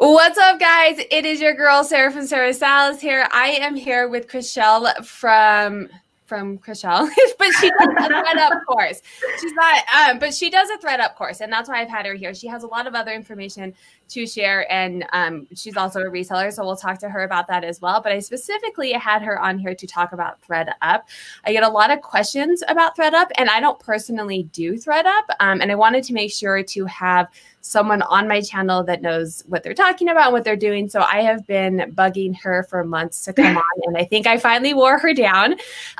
[0.00, 1.00] What's up, guys?
[1.10, 3.26] It is your girl Sarah from Sarah Salas here.
[3.32, 5.88] I am here with Chriselle from
[6.24, 9.02] from Chriselle, but she does a ThredUp course.
[9.40, 12.14] She's not, um, but she does a ThredUp course, and that's why I've had her
[12.14, 12.32] here.
[12.32, 13.74] She has a lot of other information
[14.08, 17.64] to share, and um, she's also a reseller, so we'll talk to her about that
[17.64, 18.00] as well.
[18.00, 21.02] But I specifically had her on here to talk about ThredUp.
[21.44, 25.60] I get a lot of questions about ThredUp, and I don't personally do ThredUp, um,
[25.60, 27.28] and I wanted to make sure to have
[27.60, 30.88] someone on my channel that knows what they're talking about and what they're doing.
[30.88, 34.38] So I have been bugging her for months to come on, and I think I
[34.38, 35.52] finally wore her down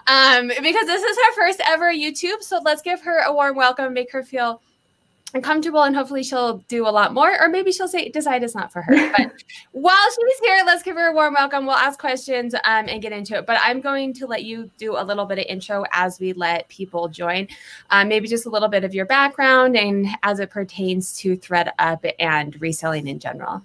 [0.06, 2.42] um, because this is her first ever YouTube.
[2.42, 4.62] So let's give her a warm welcome, make her feel
[5.42, 8.72] comfortable and hopefully she'll do a lot more or maybe she'll say decide it's not
[8.72, 9.12] for her.
[9.16, 9.32] But
[9.72, 11.66] while she's here let's give her a warm welcome.
[11.66, 13.46] We'll ask questions um, and get into it.
[13.46, 16.68] But i'm going to let you do a little bit of intro as we let
[16.68, 17.46] people join.
[17.90, 22.10] Um, maybe just a little bit of your background and as it pertains to ThredUp
[22.18, 23.62] and reselling in general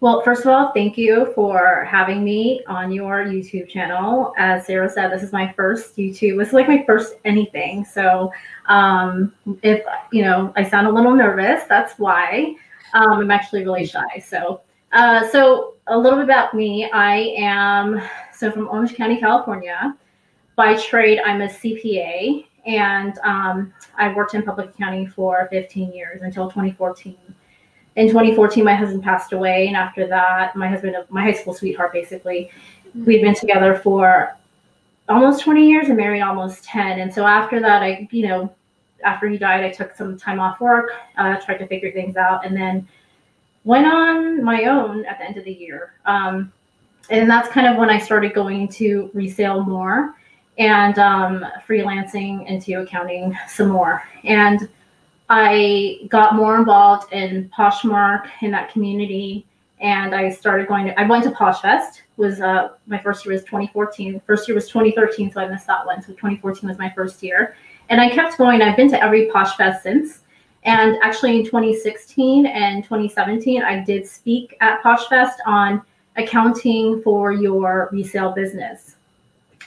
[0.00, 4.34] well, first of all, thank you for having me on your YouTube channel.
[4.36, 6.42] As Sarah said, this is my first YouTube.
[6.42, 7.84] It's like my first anything.
[7.84, 8.32] So
[8.66, 12.54] um, if, you know, I sound a little nervous, that's why.
[12.92, 14.18] Um, I'm actually really shy.
[14.18, 14.60] So,
[14.92, 16.90] uh, so a little bit about me.
[16.90, 19.96] I am, so from Orange County, California.
[20.56, 26.22] By trade, I'm a CPA and um, I worked in public accounting for 15 years
[26.22, 27.16] until 2014
[27.96, 31.92] in 2014, my husband passed away, and after that, my husband, my high school sweetheart,
[31.92, 32.50] basically,
[32.94, 34.36] we'd been together for
[35.08, 37.00] almost 20 years and married almost 10.
[37.00, 38.54] And so after that, I, you know,
[39.04, 42.44] after he died, I took some time off work, uh, tried to figure things out,
[42.44, 42.88] and then
[43.64, 45.94] went on my own at the end of the year.
[46.04, 46.52] Um,
[47.10, 50.14] and that's kind of when I started going to resale more
[50.58, 54.02] and um, freelancing into accounting some more.
[54.24, 54.68] And
[55.28, 59.46] I got more involved in Poshmark in that community,
[59.80, 61.00] and I started going to.
[61.00, 62.02] I went to Poshfest.
[62.16, 64.20] Was uh, my first year was 2014.
[64.26, 66.02] First year was 2013, so I missed that one.
[66.02, 67.56] So 2014 was my first year,
[67.88, 68.60] and I kept going.
[68.60, 70.20] I've been to every Poshfest since.
[70.64, 75.82] And actually, in 2016 and 2017, I did speak at Poshfest on
[76.16, 78.96] accounting for your resale business.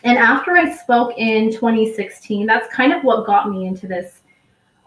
[0.03, 4.22] And after I spoke in 2016, that's kind of what got me into this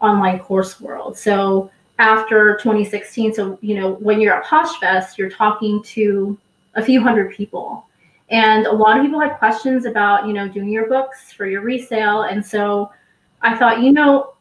[0.01, 1.17] online course world.
[1.17, 6.37] So after 2016, so you know when you're at Poshfest, you're talking to
[6.75, 7.85] a few hundred people,
[8.29, 11.61] and a lot of people had questions about you know doing your books for your
[11.61, 12.91] resale, and so
[13.41, 14.33] I thought you know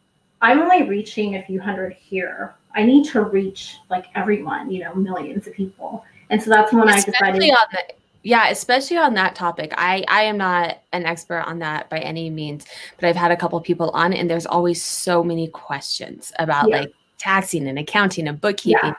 [0.42, 2.54] I'm only reaching a few hundred here.
[2.74, 6.04] I need to reach like everyone, you know, millions of people.
[6.30, 7.52] And so that's when Especially I decided.
[7.52, 9.72] On the, yeah especially on that topic.
[9.76, 12.66] I i am not an expert on that by any means
[12.98, 16.80] but i've had a couple people on and there's always so many questions about yeah.
[16.80, 18.94] like taxing and accounting and bookkeeping.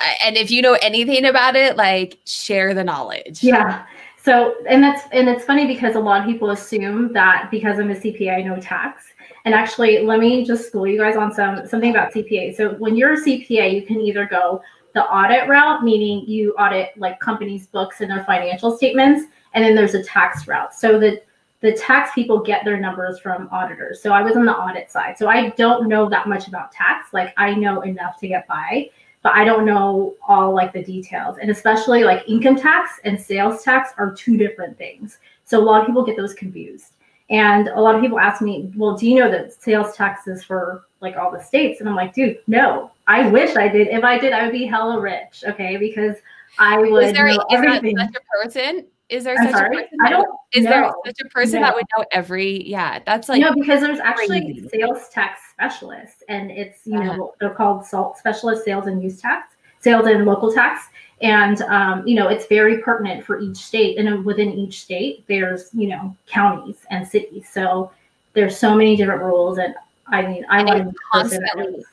[0.00, 0.14] Yeah.
[0.24, 3.44] and if you know anything about it like share the knowledge.
[3.44, 3.86] Yeah.
[4.24, 7.90] So and that's and it's funny because a lot of people assume that because i'm
[7.90, 9.04] a cpa i know tax.
[9.44, 12.96] And actually let me just school you guys on some something about cpa so when
[12.96, 14.62] you're a cpa you can either go
[14.94, 19.74] the audit route, meaning you audit like companies' books and their financial statements, and then
[19.74, 20.74] there's a tax route.
[20.74, 21.20] So the
[21.60, 24.02] the tax people get their numbers from auditors.
[24.02, 25.16] So I was on the audit side.
[25.16, 27.14] So I don't know that much about tax.
[27.14, 28.90] Like I know enough to get by,
[29.22, 31.38] but I don't know all like the details.
[31.40, 35.18] And especially like income tax and sales tax are two different things.
[35.44, 36.92] So a lot of people get those confused.
[37.30, 40.44] And a lot of people ask me, well, do you know that sales tax is
[40.44, 41.80] for like all the states?
[41.80, 43.88] And I'm like, dude, no, I wish I did.
[43.88, 45.44] If I did, I would be hella rich.
[45.46, 45.76] Okay.
[45.76, 46.16] Because
[46.58, 47.96] I would is there, know is everything.
[47.96, 48.86] such a person?
[49.10, 49.76] Is there I'm such sorry?
[49.76, 49.98] a person?
[50.02, 50.70] I don't, is know.
[50.70, 51.66] there such a person no.
[51.66, 53.40] that would know every, yeah, that's like.
[53.40, 54.68] No, because there's actually crazy.
[54.68, 57.16] sales tax specialists and it's, you uh-huh.
[57.16, 60.88] know, they're called SALT specialist sales and use tax, sales and local tax
[61.20, 65.70] and um, you know it's very pertinent for each state and within each state there's
[65.72, 67.90] you know counties and cities so
[68.34, 69.74] there's so many different rules and
[70.14, 71.84] i mean i want to constantly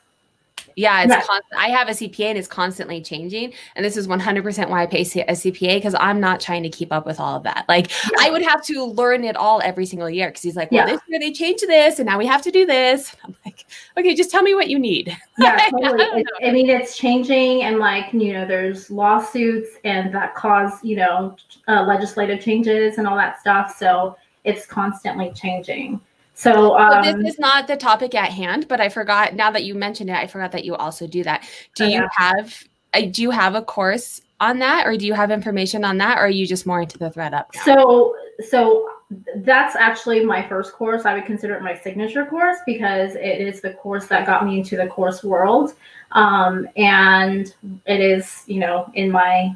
[0.76, 1.22] yeah, it's yeah.
[1.22, 3.52] Constant, I have a CPA and it's constantly changing.
[3.76, 6.92] And this is 100% why I pay a CPA because I'm not trying to keep
[6.92, 7.64] up with all of that.
[7.68, 8.18] Like yeah.
[8.20, 10.94] I would have to learn it all every single year because he's like, well, yeah.
[10.94, 13.14] this year they changed this and now we have to do this.
[13.24, 13.66] I'm like,
[13.98, 15.16] okay, just tell me what you need.
[15.38, 16.24] Yeah, totally.
[16.40, 20.94] I, I mean, it's changing and like, you know, there's lawsuits and that cause, you
[20.94, 21.36] know,
[21.66, 23.74] uh, legislative changes and all that stuff.
[23.76, 26.00] So it's constantly changing.
[26.34, 29.34] So, um, so, this is not the topic at hand, but I forgot.
[29.34, 31.48] Now that you mentioned it, I forgot that you also do that.
[31.74, 32.64] Do you have?
[32.94, 36.18] Uh, do you have a course on that, or do you have information on that,
[36.18, 37.46] or are you just more into the ThredUp?
[37.54, 37.64] Now?
[37.64, 38.16] So,
[38.48, 38.88] so
[39.36, 41.04] that's actually my first course.
[41.04, 44.58] I would consider it my signature course because it is the course that got me
[44.58, 45.74] into the course world.
[46.12, 47.54] Um, and
[47.86, 49.54] it is, you know, in my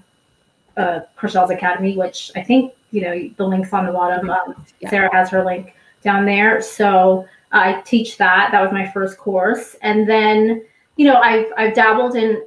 [0.77, 4.31] uh, Chriselle's Academy, which I think, you know, the link's on the bottom.
[4.31, 4.91] Um, yeah.
[4.91, 5.75] Sarah has her link
[6.07, 6.63] down there.
[6.63, 8.49] So I teach that.
[8.53, 9.77] That was my first course.
[9.83, 10.65] And then,
[10.97, 12.43] you know, I've, I've dabbled in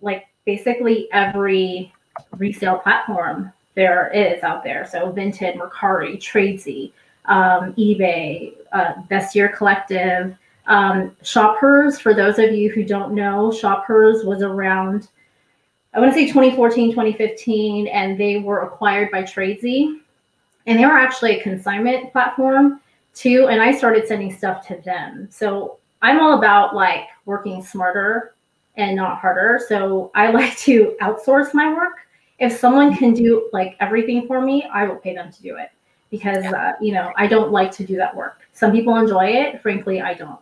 [0.00, 1.92] like basically every
[2.36, 4.86] resale platform there is out there.
[4.86, 6.92] So Vinted, Mercari, Tradesy,
[7.24, 10.36] um, eBay, uh, Vestiaire Collective,
[10.66, 11.98] um, Shophers.
[11.98, 15.08] For those of you who don't know, Shophers was around,
[15.94, 20.00] I want to say 2014, 2015, and they were acquired by Tradesy.
[20.66, 22.81] And they were actually a consignment platform
[23.14, 23.48] too.
[23.48, 25.28] And I started sending stuff to them.
[25.30, 28.34] So I'm all about like working smarter
[28.76, 29.60] and not harder.
[29.68, 31.98] So I like to outsource my work.
[32.38, 35.70] If someone can do like everything for me, I will pay them to do it
[36.10, 38.40] because uh, you know I don't like to do that work.
[38.52, 39.62] Some people enjoy it.
[39.62, 40.40] Frankly, I don't.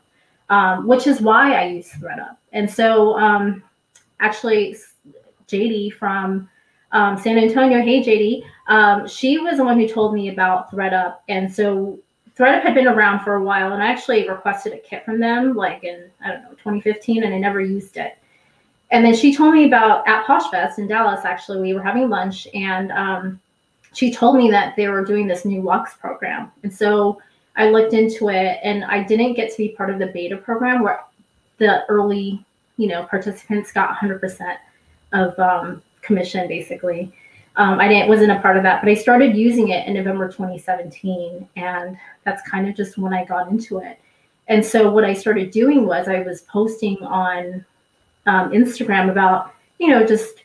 [0.48, 2.36] Um, which is why I use ThredUp.
[2.52, 3.62] And so, um,
[4.18, 4.76] actually,
[5.46, 6.48] JD from
[6.90, 11.18] um, San Antonio, hey JD, um, she was the one who told me about ThredUp.
[11.28, 12.00] And so
[12.40, 15.54] ThredUp had been around for a while, and I actually requested a kit from them,
[15.54, 18.16] like in I don't know 2015, and I never used it.
[18.90, 21.26] And then she told me about at Poshfest in Dallas.
[21.26, 23.40] Actually, we were having lunch, and um,
[23.92, 26.50] she told me that they were doing this new Lux program.
[26.62, 27.20] And so
[27.56, 30.82] I looked into it, and I didn't get to be part of the beta program
[30.82, 31.04] where
[31.58, 32.42] the early,
[32.78, 34.56] you know, participants got 100%
[35.12, 37.12] of um, commission, basically.
[37.56, 40.28] Um, I didn't wasn't a part of that, but I started using it in November
[40.28, 43.98] 2017, and that's kind of just when I got into it.
[44.48, 47.64] And so what I started doing was I was posting on
[48.26, 50.44] um, Instagram about you know just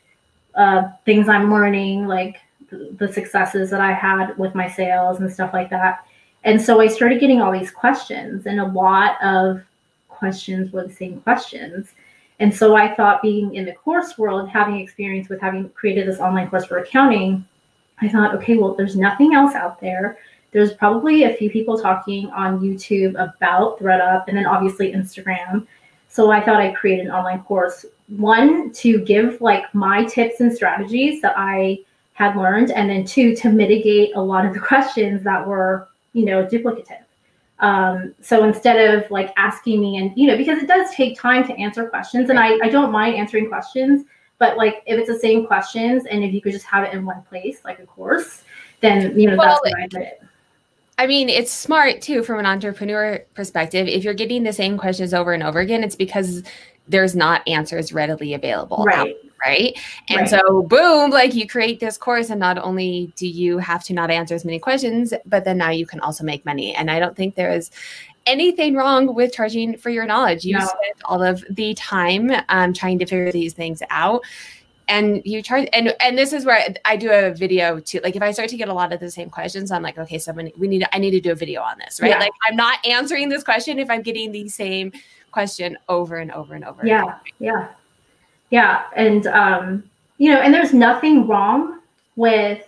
[0.55, 2.37] uh, things I'm learning, like
[2.69, 6.05] the successes that I had with my sales and stuff like that.
[6.43, 9.61] And so I started getting all these questions, and a lot of
[10.09, 11.93] questions were the same questions.
[12.39, 16.19] And so I thought, being in the course world, having experience with having created this
[16.19, 17.45] online course for accounting,
[18.01, 20.17] I thought, okay, well, there's nothing else out there.
[20.51, 25.65] There's probably a few people talking on YouTube about ThredUp and then obviously Instagram.
[26.09, 30.53] So I thought I'd create an online course, one to give like my tips and
[30.53, 31.79] strategies that I
[32.13, 36.25] had learned, and then two to mitigate a lot of the questions that were, you
[36.25, 37.04] know, duplicative.
[37.59, 41.47] Um, so instead of like asking me and you know, because it does take time
[41.47, 44.05] to answer questions, and I, I don't mind answering questions,
[44.39, 47.05] but like if it's the same questions and if you could just have it in
[47.05, 48.43] one place, like a course,
[48.81, 50.13] then you know well, that's what I did.
[50.97, 53.87] I mean, it's smart too from an entrepreneur perspective.
[53.87, 56.43] If you're getting the same questions over and over again, it's because
[56.87, 58.83] there's not answers readily available.
[58.85, 59.15] Right.
[59.45, 59.77] Right.
[60.09, 60.29] And right.
[60.29, 64.09] so, boom, like you create this course, and not only do you have to not
[64.09, 66.73] answer as many questions, but then now you can also make money.
[66.73, 67.69] And I don't think there is
[68.25, 70.45] anything wrong with charging for your knowledge.
[70.45, 70.65] You no.
[70.65, 74.23] spent all of the time um, trying to figure these things out
[74.87, 77.99] and you charge and and this is where i do a video too.
[78.03, 80.17] Like if i start to get a lot of the same questions i'm like okay
[80.17, 82.09] someone we need i need to do a video on this right?
[82.09, 82.19] Yeah.
[82.19, 84.91] like i'm not answering this question if i'm getting the same
[85.31, 87.69] question over and over and over yeah yeah.
[88.49, 89.83] Yeah and um
[90.17, 91.81] you know and there's nothing wrong
[92.15, 92.61] with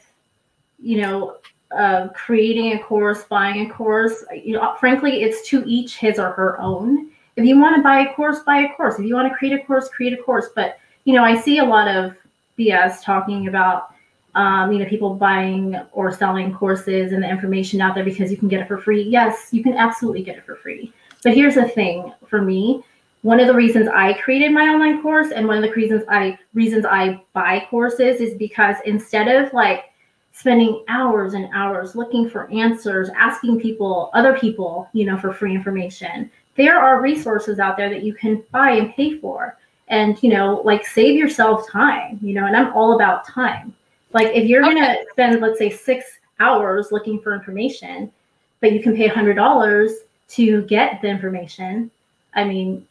[0.80, 1.38] you know
[1.76, 4.24] uh, creating a course buying a course.
[4.34, 7.10] You know frankly it's to each his or her own.
[7.36, 8.98] If you want to buy a course buy a course.
[9.00, 10.50] If you want to create a course create a course.
[10.56, 12.18] But you know, I see a lot of
[12.60, 13.94] BS talking about,
[14.36, 18.36] um, you know, people buying or selling courses and the information out there because you
[18.36, 19.04] can get it for free.
[19.04, 20.92] Yes, you can absolutely get it for free.
[21.24, 22.84] But here's the thing for me.
[23.22, 26.38] One of the reasons I created my online course and one of the reasons I
[26.54, 29.86] reasons I buy courses is because instead of like
[30.34, 35.56] spending hours and hours looking for answers, asking people, other people, you know, for free
[35.56, 39.58] information, there are resources out there that you can buy and pay for
[39.90, 43.74] and you know like save yourself time you know and i'm all about time
[44.14, 44.76] like if you're okay.
[44.76, 46.06] gonna spend let's say six
[46.40, 48.12] hours looking for information
[48.60, 49.92] but you can pay a hundred dollars
[50.28, 51.90] to get the information
[52.36, 52.86] i mean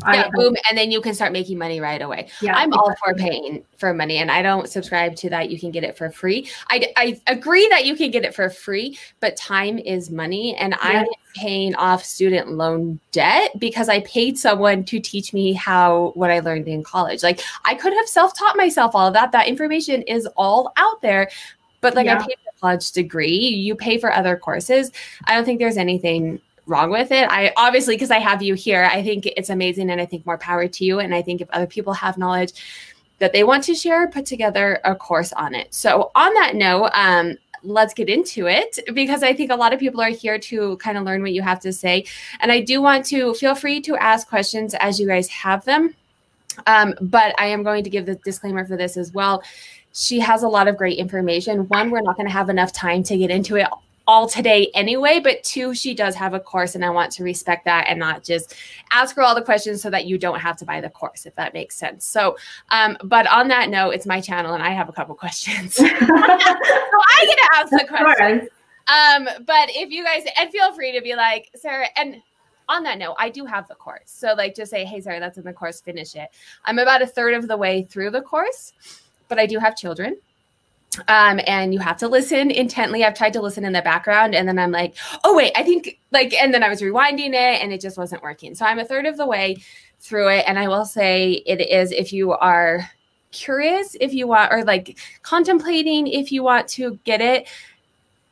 [0.00, 2.28] yeah, I, boom, and then you can start making money right away.
[2.40, 2.78] Yeah, I'm exactly.
[2.78, 5.50] all for paying for money, and I don't subscribe to that.
[5.50, 6.48] You can get it for free.
[6.70, 10.72] I, I agree that you can get it for free, but time is money, and
[10.72, 10.80] yes.
[10.82, 16.30] I'm paying off student loan debt because I paid someone to teach me how what
[16.30, 17.22] I learned in college.
[17.22, 19.30] Like I could have self taught myself all of that.
[19.32, 21.30] That information is all out there,
[21.82, 22.18] but like yeah.
[22.18, 23.36] I paid a college degree.
[23.36, 24.90] You pay for other courses.
[25.26, 27.28] I don't think there's anything wrong with it.
[27.30, 30.38] I obviously, because I have you here, I think it's amazing and I think more
[30.38, 31.00] power to you.
[31.00, 32.52] And I think if other people have knowledge
[33.18, 35.72] that they want to share, put together a course on it.
[35.72, 39.78] So, on that note, um, let's get into it because I think a lot of
[39.78, 42.04] people are here to kind of learn what you have to say.
[42.40, 45.94] And I do want to feel free to ask questions as you guys have them.
[46.66, 49.42] Um, but I am going to give the disclaimer for this as well.
[49.92, 51.68] She has a lot of great information.
[51.68, 53.68] One, we're not going to have enough time to get into it
[54.06, 57.64] all today anyway, but two, she does have a course, and I want to respect
[57.66, 58.54] that and not just
[58.90, 61.34] ask her all the questions so that you don't have to buy the course, if
[61.36, 62.04] that makes sense.
[62.04, 62.36] So,
[62.70, 65.74] um, but on that note, it's my channel, and I have a couple questions.
[65.76, 68.48] so I get to ask the questions.
[68.88, 72.20] Um, but if you guys, and feel free to be like, Sarah, and
[72.68, 74.02] on that note, I do have the course.
[74.06, 76.28] So, like, just say, hey, Sarah, that's in the course, finish it.
[76.64, 78.72] I'm about a third of the way through the course,
[79.28, 80.16] but I do have children
[81.08, 83.04] um, and you have to listen intently.
[83.04, 85.98] I've tried to listen in the background, and then I'm like, oh wait, I think
[86.10, 88.54] like, and then I was rewinding it, and it just wasn't working.
[88.54, 89.56] So I'm a third of the way
[90.00, 92.88] through it, and I will say it is if you are
[93.30, 97.48] curious, if you want, or like contemplating if you want to get it,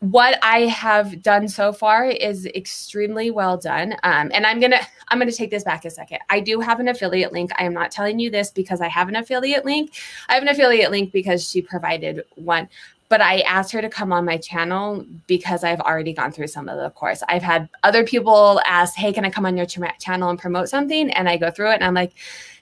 [0.00, 3.92] what I have done so far is extremely well done.
[4.02, 6.20] Um, and I'm gonna I'm gonna take this back a second.
[6.30, 7.50] I do have an affiliate link.
[7.58, 9.94] I am not telling you this because I have an affiliate link.
[10.28, 12.68] I have an affiliate link because she provided one.
[13.10, 16.68] But I asked her to come on my channel because I've already gone through some
[16.68, 17.22] of the course.
[17.28, 20.68] I've had other people ask, "Hey, can I come on your ch- channel and promote
[20.70, 22.12] something?" And I go through it, and I'm like,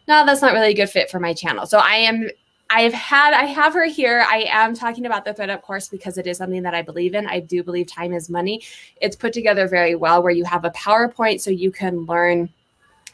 [0.08, 2.30] "No, that's not really a good fit for my channel." So I am
[2.70, 4.24] I've had, I have her here.
[4.28, 7.26] I am talking about the ThredUp course because it is something that I believe in.
[7.26, 8.62] I do believe time is money.
[9.00, 12.50] It's put together very well where you have a PowerPoint so you can learn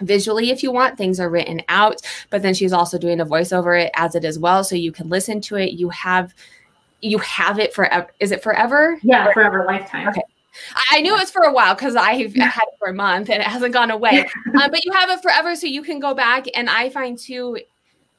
[0.00, 3.80] visually if you want things are written out but then she's also doing a voiceover
[3.80, 6.34] it as it as well so you can listen to it you have
[7.00, 10.22] you have it forever is it forever yeah forever lifetime okay
[10.90, 13.40] I knew it was for a while because I've had it for a month and
[13.40, 14.20] it hasn't gone away.
[14.46, 16.46] um, but you have it forever, so you can go back.
[16.54, 17.58] And I find too,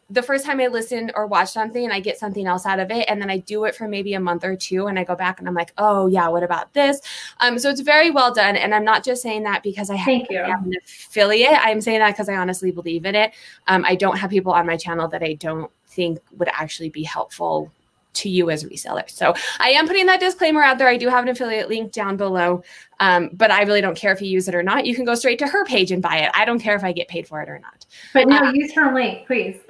[0.10, 2.92] the first time I listen or watch something and I get something else out of
[2.92, 5.16] it, and then I do it for maybe a month or two, and I go
[5.16, 7.02] back and I'm like, oh yeah, what about this?
[7.40, 10.08] Um, so it's very well done, and I'm not just saying that because I have,
[10.30, 11.58] an affiliate.
[11.60, 13.34] I'm saying that because I honestly believe in it.
[13.68, 17.04] Um, I don't have people on my channel that I don't think would actually be
[17.04, 17.72] helpful
[18.16, 19.10] to you as a reseller.
[19.10, 20.88] So I am putting that disclaimer out there.
[20.88, 22.64] I do have an affiliate link down below,
[23.00, 24.86] um, but I really don't care if you use it or not.
[24.86, 26.32] You can go straight to her page and buy it.
[26.34, 27.86] I don't care if I get paid for it or not.
[28.14, 29.58] But no, um, use her link, please.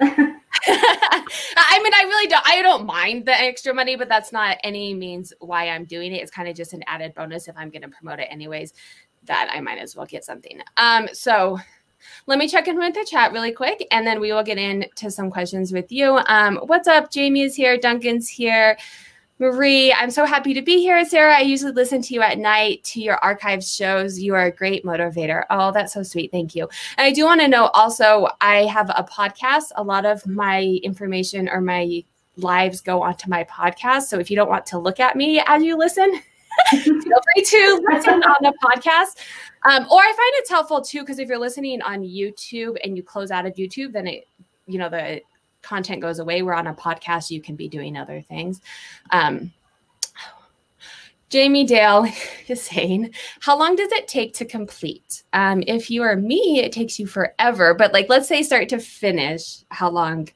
[0.68, 2.46] I mean, I really don't.
[2.46, 6.22] I don't mind the extra money, but that's not any means why I'm doing it.
[6.22, 8.72] It's kind of just an added bonus if I'm going to promote it anyways.
[9.24, 10.60] That I might as well get something.
[10.76, 11.58] Um, so
[12.26, 15.10] let me check in with the chat really quick and then we will get into
[15.10, 16.18] some questions with you.
[16.26, 17.10] Um, what's up?
[17.10, 17.78] Jamie is here.
[17.78, 18.76] Duncan's here.
[19.38, 21.04] Marie, I'm so happy to be here.
[21.04, 24.18] Sarah, I usually listen to you at night to your archive shows.
[24.18, 25.44] You are a great motivator.
[25.50, 26.32] Oh, that's so sweet.
[26.32, 26.62] Thank you.
[26.96, 29.72] And I do want to know also, I have a podcast.
[29.76, 32.02] A lot of my information or my
[32.38, 34.04] lives go onto my podcast.
[34.04, 36.20] So if you don't want to look at me as you listen,
[36.70, 39.18] feel free to listen on the podcast.
[39.64, 43.02] Um, or I find it's helpful too, because if you're listening on YouTube and you
[43.02, 44.28] close out of YouTube, then it,
[44.66, 45.20] you know, the
[45.62, 46.42] content goes away.
[46.42, 48.60] We're on a podcast, you can be doing other things.
[49.10, 49.52] Um,
[51.28, 52.06] Jamie Dale
[52.48, 55.24] is saying, How long does it take to complete?
[55.32, 57.74] Um, if you are me, it takes you forever.
[57.74, 60.28] But like, let's say start to finish, how long?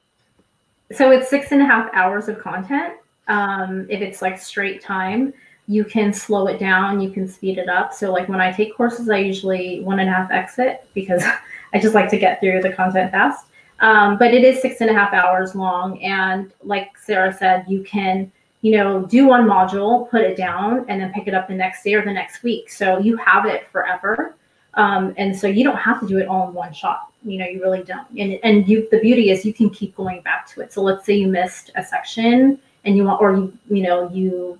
[0.91, 2.95] So it's six and a half hours of content.
[3.27, 5.33] Um, if it's like straight time,
[5.67, 7.93] you can slow it down, you can speed it up.
[7.93, 11.23] So like when I take courses, I usually one and a half exit because
[11.73, 13.45] I just like to get through the content fast.
[13.79, 16.01] Um, but it is six and a half hours long.
[16.03, 21.01] And like Sarah said, you can, you know, do one module, put it down, and
[21.01, 22.71] then pick it up the next day or the next week.
[22.71, 24.35] So you have it forever.
[24.75, 27.11] Um, and so you don't have to do it all in one shot.
[27.23, 28.07] You know, you really don't.
[28.17, 30.71] And and you the beauty is you can keep going back to it.
[30.71, 34.59] So let's say you missed a section and you want or you you know you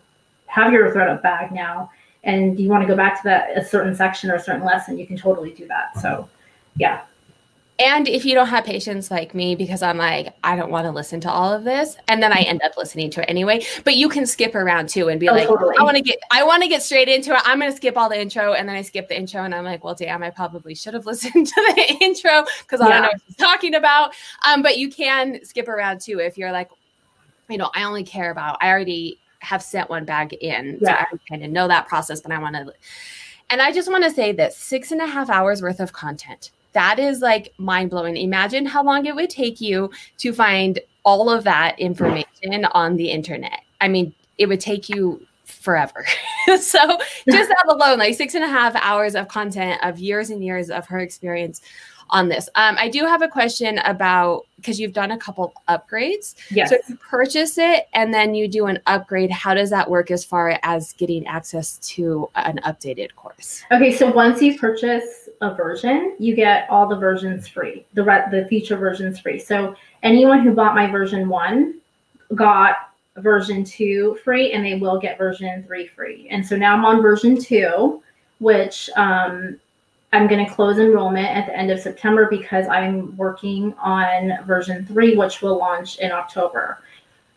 [0.52, 1.90] have your ThredUp bag now
[2.24, 4.98] and you want to go back to that a certain section or a certain lesson,
[4.98, 5.98] you can totally do that.
[6.00, 6.30] So
[6.76, 7.04] yeah.
[7.80, 10.92] And if you don't have patience like me, because I'm like, I don't want to
[10.92, 13.66] listen to all of this, and then I end up listening to it anyway.
[13.84, 15.76] But you can skip around too and be oh, like, totally.
[15.80, 17.42] I want to get, I want to get straight into it.
[17.44, 19.64] I'm going to skip all the intro, and then I skip the intro, and I'm
[19.64, 23.10] like, well, damn, I probably should have listened to the intro because I don't know
[23.10, 24.14] what he's talking about.
[24.48, 26.70] Um, but you can skip around too if you're like,
[27.50, 30.80] you know, I only care about, I already have sent one bag in.
[30.82, 31.06] Yeah.
[31.10, 32.74] So I kind of know that process, but I want to.
[33.50, 36.52] And I just want to say that six and a half hours worth of content.
[36.74, 38.16] That is like mind blowing.
[38.16, 43.12] Imagine how long it would take you to find all of that information on the
[43.12, 43.62] internet.
[43.82, 46.06] I mean, it would take you forever.
[46.48, 46.70] so just
[47.50, 50.88] that alone, like six and a half hours of content of years and years of
[50.88, 51.62] her experience
[52.12, 52.50] on this.
[52.56, 56.36] Um, I do have a question about because you've done a couple upgrades.
[56.52, 56.70] Yes.
[56.70, 60.12] So if you purchase it and then you do an upgrade, how does that work
[60.12, 63.64] as far as getting access to an updated course?
[63.72, 67.86] Okay, so once you purchase a version, you get all the versions free.
[67.94, 69.40] The re- the feature versions free.
[69.40, 71.80] So anyone who bought my version one
[72.36, 72.76] got
[73.18, 76.28] version two free, and they will get version three free.
[76.30, 78.04] And so now I'm on version two,
[78.40, 79.60] which um,
[80.14, 84.86] I'm going to close enrollment at the end of September because I'm working on version
[84.86, 86.80] three, which will launch in October.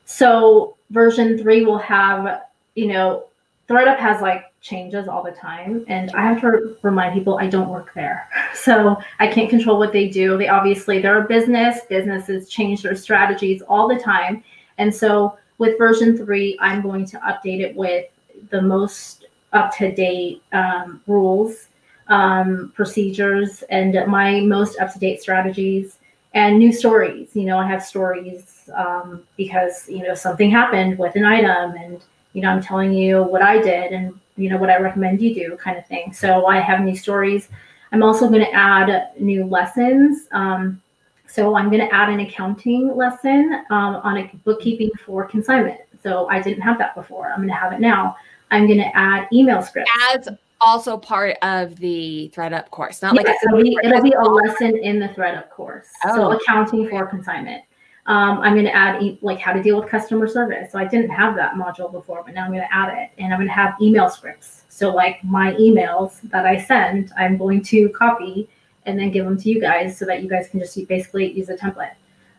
[0.07, 2.43] So version three will have,
[2.75, 3.27] you know,
[3.69, 7.69] ThredUp has like changes all the time, and I have to remind people I don't
[7.69, 10.37] work there, so I can't control what they do.
[10.37, 11.81] They obviously they're a business.
[11.89, 14.45] Businesses change their strategies all the time,
[14.79, 18.07] and so with version three, I'm going to update it with
[18.51, 21.69] the most up to date um, rules,
[22.09, 25.99] um, procedures, and my most up to date strategies
[26.35, 27.31] and new stories.
[27.35, 32.01] You know, I have stories um, because you know something happened with an item, and
[32.33, 35.35] you know I'm telling you what I did and you know what I recommend you
[35.35, 36.13] do, kind of thing.
[36.13, 37.49] So I have new stories.
[37.93, 40.27] I'm also going to add new lessons.
[40.33, 40.83] Um,
[41.29, 45.81] so I'm going to add an accounting lesson um, on a bookkeeping for consignment.
[46.03, 47.31] So I didn't have that before.
[47.31, 48.17] I'm going to have it now.
[48.51, 49.91] I'm going to add email scripts.
[50.11, 50.29] Ads
[50.65, 54.77] also part of the ThredUp course, not Yeah, like it'll be, it'll be a lesson
[54.79, 55.89] in the ThredUp course.
[56.15, 56.33] So Oh.
[56.33, 57.65] accounting for consignment.
[58.07, 60.71] Um, I'm going to add e- like how to deal with customer service.
[60.73, 63.33] So I didn't have that module before, but now I'm going to add it, and
[63.33, 64.65] I'm going to have email scripts.
[64.69, 68.49] So like my emails that I send, I'm going to copy
[68.87, 71.49] and then give them to you guys so that you guys can just basically use
[71.49, 71.95] a template.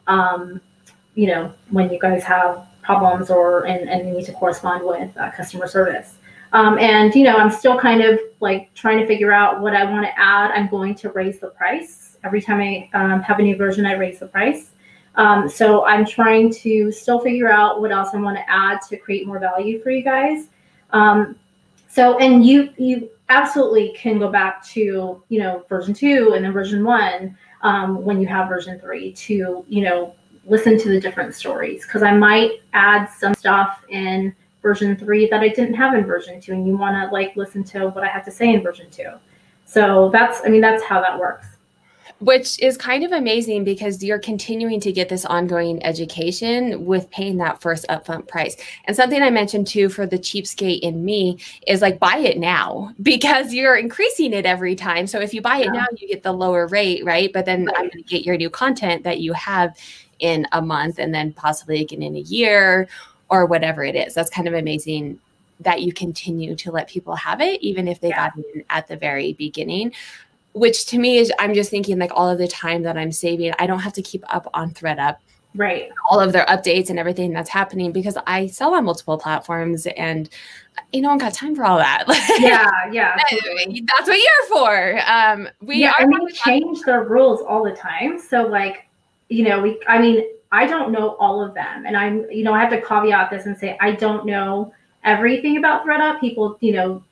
[0.05, 0.61] Um,
[1.15, 5.17] you know, when you guys have problems or and, and you need to correspond with
[5.17, 6.15] uh, customer service.
[6.55, 9.83] Um, and you know, I'm still kind of like trying to figure out what I
[9.83, 10.51] want to add.
[10.51, 13.85] I'm going to raise the price every time I um, have a new version.
[13.85, 14.71] I raise the price.
[15.15, 18.95] Um, so I'm trying to still figure out what else I want to add to
[18.95, 20.47] create more value for you guys.
[20.91, 21.35] Um,
[21.89, 26.53] so and you you absolutely can go back to you know version two and then
[26.53, 31.35] version one um, when you have version three to you know listen to the different
[31.35, 34.33] stories because I might add some stuff in
[34.65, 37.63] version three that I didn't have in version two, and you want to like listen
[37.65, 39.11] to what I have to say in version two.
[39.65, 41.45] So that's, I mean, that's how that works.
[42.19, 47.37] which is kind of amazing because you're continuing to get this ongoing education with paying
[47.37, 48.55] that first upfront price.
[48.85, 52.91] And something I mentioned too for the cheapskate in me is like buy it now
[53.01, 55.07] because you're increasing it every time.
[55.07, 55.81] So if you buy it Yeah.
[55.81, 57.31] now, you get the lower rate, right?
[57.33, 59.75] But then I'm going to get your new content that you have
[60.19, 62.87] in a month and then possibly again in a year
[63.41, 64.13] or whatever it is.
[64.13, 65.19] That's kind of amazing
[65.61, 68.29] that you continue to let people have it, even if they Yeah.
[68.29, 69.91] got it at the very beginning
[70.55, 73.51] which to me is I'm just thinking like all of the time that I'm saving,
[73.59, 75.17] I don't have to keep up on ThredUp,
[75.53, 75.89] Right.
[76.09, 80.29] all of their updates and everything that's happening because I sell on multiple platforms and
[80.93, 82.05] you know, I don't got time for all that.
[82.39, 82.69] Yeah.
[82.89, 83.17] Yeah.
[83.17, 85.01] that's what you're for.
[85.05, 88.17] Um, we yeah, are and they change their rules all the time.
[88.17, 88.87] So like,
[89.27, 91.85] you know, we I mean, I don't know all of them.
[91.85, 95.57] And I'm, you know, I have to caveat this and say I don't know everything
[95.57, 96.19] about ThredUp.
[96.19, 97.03] People, you know,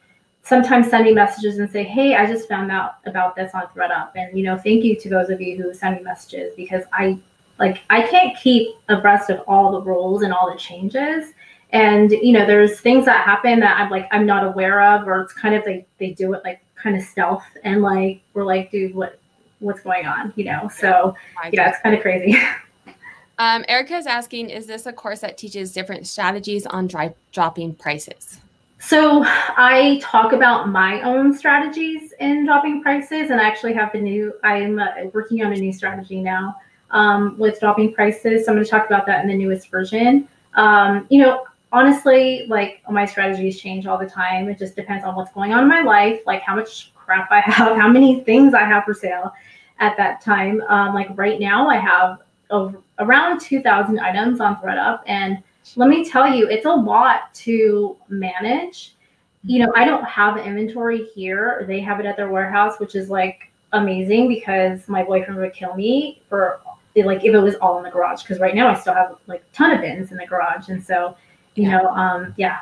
[0.43, 4.12] sometimes send me messages and say, Hey, I just found out about this on ThredUp.
[4.15, 7.19] And, you know, thank you to those of you who send me messages because I
[7.60, 11.34] like I can't keep abreast of all the rules and all the changes.
[11.72, 15.22] And you know, there's things that happen that I'm like I'm not aware of, or
[15.22, 18.72] it's kind of like they do it like kind of stealth, and like we're like,
[18.72, 19.19] dude, what
[19.60, 20.34] what's going on?
[20.36, 21.15] You know, so
[21.52, 22.38] yeah, it's kind of crazy.
[23.39, 27.76] Um, Erica is asking, is this a course that teaches different strategies on dri- dropping
[27.76, 28.39] prices?
[28.80, 34.00] So I talk about my own strategies in dropping prices, and I actually have a
[34.00, 34.34] new.
[34.43, 36.58] I'm uh, working on a new strategy now
[36.91, 38.46] um, with dropping prices.
[38.46, 40.28] So I'm going to talk about that in the newest version.
[40.56, 44.50] Um, you know, honestly, like my strategies change all the time.
[44.50, 47.39] It just depends on what's going on in my life, like how much crap I
[47.46, 49.34] have, how many things I have for sale
[49.80, 50.62] at that time.
[50.67, 52.19] Um, like right now, I have
[52.54, 55.39] over, around 2,000 items on ThredUp, and
[55.76, 58.96] let me tell you, it's a lot to manage.
[59.44, 61.66] You know, I don't have inventory here.
[61.68, 65.74] They have it at their warehouse, which is like amazing because my boyfriend would kill
[65.76, 66.62] me for
[66.96, 68.22] like if it was all in the garage.
[68.22, 70.82] Because right now I still have like a ton of bins in the garage, and
[70.82, 71.18] so
[71.56, 71.78] you Yeah.
[71.78, 72.60] know, um, yeah.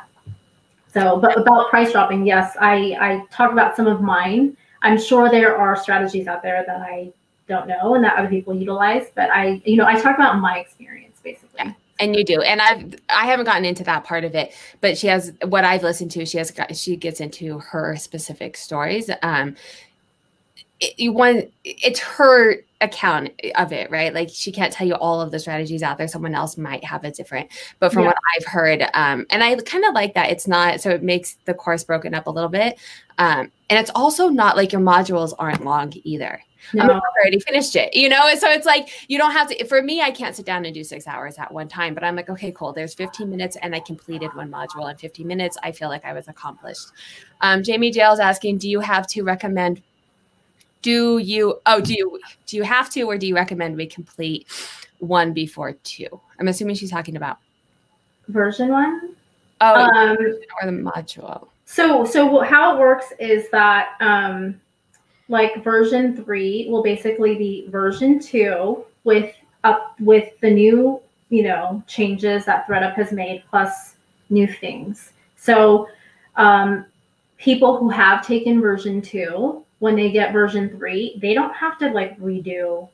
[0.92, 4.56] So, but about price dropping, yes, I I talk about some of mine.
[4.82, 7.12] I'm sure there are strategies out there that I
[7.48, 10.58] don't know and that other people utilize, but I, you know, I talk about my
[10.58, 11.48] experience basically.
[11.56, 11.72] Yeah.
[12.00, 15.06] And you do, and I've I haven't gotten into that part of it, but she
[15.06, 16.26] has what I've listened to.
[16.26, 19.08] She has got she gets into her specific stories.
[19.22, 19.54] Um,
[20.80, 24.12] it, you want it's her account of it, right?
[24.12, 26.08] Like she can't tell you all of the strategies out there.
[26.08, 27.50] Someone else might have it different.
[27.78, 28.08] But from yeah.
[28.08, 31.36] what I've heard, um, and I kind of like that it's not so it makes
[31.44, 32.80] the course broken up a little bit.
[33.18, 36.42] Um, and it's also not like your modules aren't long either.
[36.74, 36.84] No.
[36.84, 38.34] I already finished it, you know?
[38.36, 40.84] So it's like you don't have to for me, I can't sit down and do
[40.84, 42.72] six hours at one time, but I'm like, okay, cool.
[42.72, 45.58] There's 15 minutes and I completed one module in 15 minutes.
[45.62, 46.88] I feel like I was accomplished.
[47.40, 49.82] Um, Jamie Dale's asking, do you have to recommend
[50.82, 54.46] do you oh do you do you have to or do you recommend we complete
[54.98, 57.38] one before two i'm assuming she's talking about
[58.28, 59.14] version one
[59.60, 60.16] oh um,
[60.60, 64.60] or the module so so how it works is that um
[65.32, 71.82] like version three will basically be version two with up with the new you know
[71.88, 73.96] changes that ThredUp has made plus
[74.30, 75.88] new things so
[76.36, 76.86] um
[77.38, 81.90] people who have taken version two when they get version three, they don't have to
[81.90, 82.88] like redo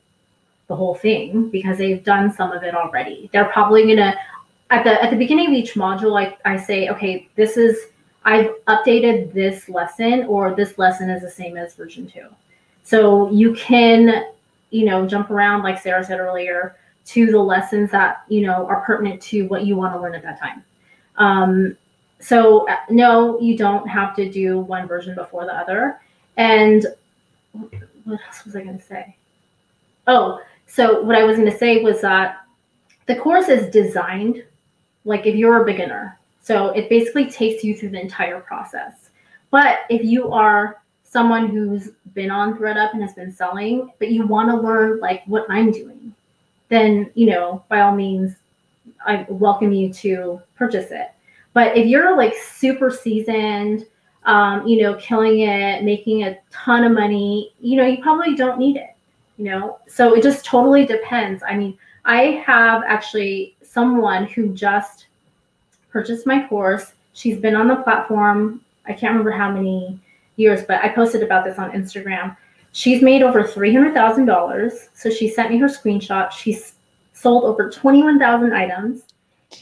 [0.65, 3.29] the whole thing because they've done some of it already.
[3.31, 4.15] They're probably gonna
[4.71, 7.77] at the at the beginning of each module, like I say, okay, this is
[8.25, 12.27] I've updated this lesson, or this lesson is the same as version two.
[12.83, 14.25] So you can,
[14.71, 18.83] you know, jump around like Sarah said earlier to the lessons that you know are
[18.85, 20.63] pertinent to what you want to learn at that time.
[21.17, 21.77] Um,
[22.19, 25.99] so uh, no, you don't have to do one version before the other.
[26.37, 26.85] And
[28.03, 29.15] what else was I going to say?
[30.07, 32.41] Oh, so what I was going to say was that
[33.07, 34.43] the course is designed
[35.05, 36.18] like if you're a beginner.
[36.41, 39.09] So it basically takes you through the entire process.
[39.51, 44.25] But if you are someone who's been on ThredUp and has been selling, but you
[44.25, 46.13] want to learn like what I'm doing,
[46.69, 48.35] then, you know, by all means,
[49.05, 51.11] I welcome you to purchase it.
[51.53, 53.85] But if you're like super seasoned,
[54.23, 58.59] um, you know, killing it, making a ton of money, you know, you probably don't
[58.59, 58.95] need it,
[59.37, 59.79] you know?
[59.87, 61.41] So it just totally depends.
[61.47, 65.07] I mean, I have actually someone who just
[65.91, 66.93] purchased my course.
[67.13, 69.99] She's been on the platform, I can't remember how many
[70.35, 72.35] years, but I posted about this on Instagram.
[72.71, 74.87] She's made over $300,000.
[74.93, 76.31] So she sent me her screenshot.
[76.31, 76.73] She's
[77.13, 79.03] sold over 21,000 items.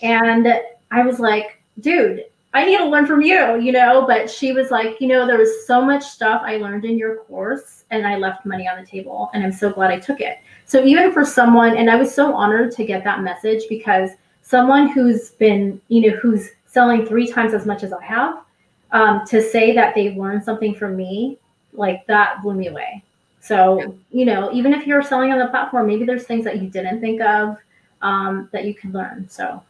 [0.01, 0.47] And
[0.91, 4.05] I was like, dude, I need to learn from you, you know.
[4.07, 7.17] But she was like, you know, there was so much stuff I learned in your
[7.23, 10.39] course, and I left money on the table, and I'm so glad I took it.
[10.65, 14.11] So even for someone, and I was so honored to get that message because
[14.47, 18.43] someone who's been, you know, who's selling three times as much as I have,
[18.91, 21.37] um, to say that they've learned something from me,
[21.73, 23.03] like that blew me away.
[23.41, 26.69] So, you know, even if you're selling on the platform, maybe there's things that you
[26.69, 27.57] didn't think of
[28.01, 29.27] um, that you can learn.
[29.29, 29.61] So,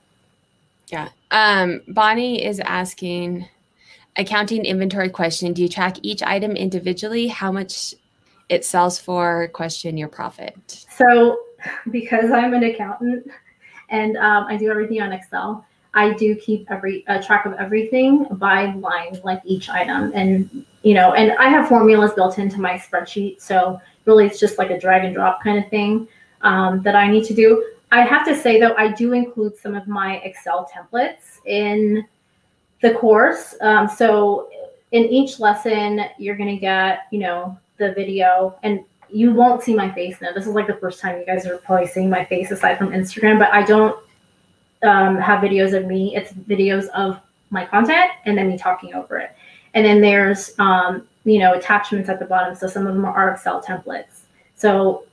[0.89, 1.09] yeah.
[1.31, 3.47] Um, Bonnie is asking
[4.15, 5.53] accounting inventory question.
[5.53, 7.27] Do you track each item individually?
[7.27, 7.95] How much
[8.49, 9.47] it sells for?
[9.53, 10.85] Question your profit.
[10.95, 11.39] So,
[11.89, 13.27] because I'm an accountant
[13.89, 18.25] and um, I do everything on Excel, I do keep every uh, track of everything
[18.33, 22.73] by line, like each item, and you know, and I have formulas built into my
[22.73, 23.41] spreadsheet.
[23.41, 26.07] So really, it's just like a drag and drop kind of thing
[26.41, 27.71] um, that I need to do.
[27.91, 32.05] I have to say though, I do include some of my Excel templates in
[32.81, 33.55] the course.
[33.61, 34.49] Um, so
[34.91, 39.73] in each lesson, you're going to get, you know, the video and you won't see
[39.73, 40.31] my face now.
[40.31, 42.89] This is like the first time you guys are probably seeing my face aside from
[42.89, 43.97] Instagram, but I don't
[44.83, 46.15] um, have videos of me.
[46.15, 49.35] It's videos of my content and then me talking over it.
[49.73, 52.55] And then there's, um, you know, attachments at the bottom.
[52.55, 54.21] So some of them are Excel templates.
[54.55, 55.05] So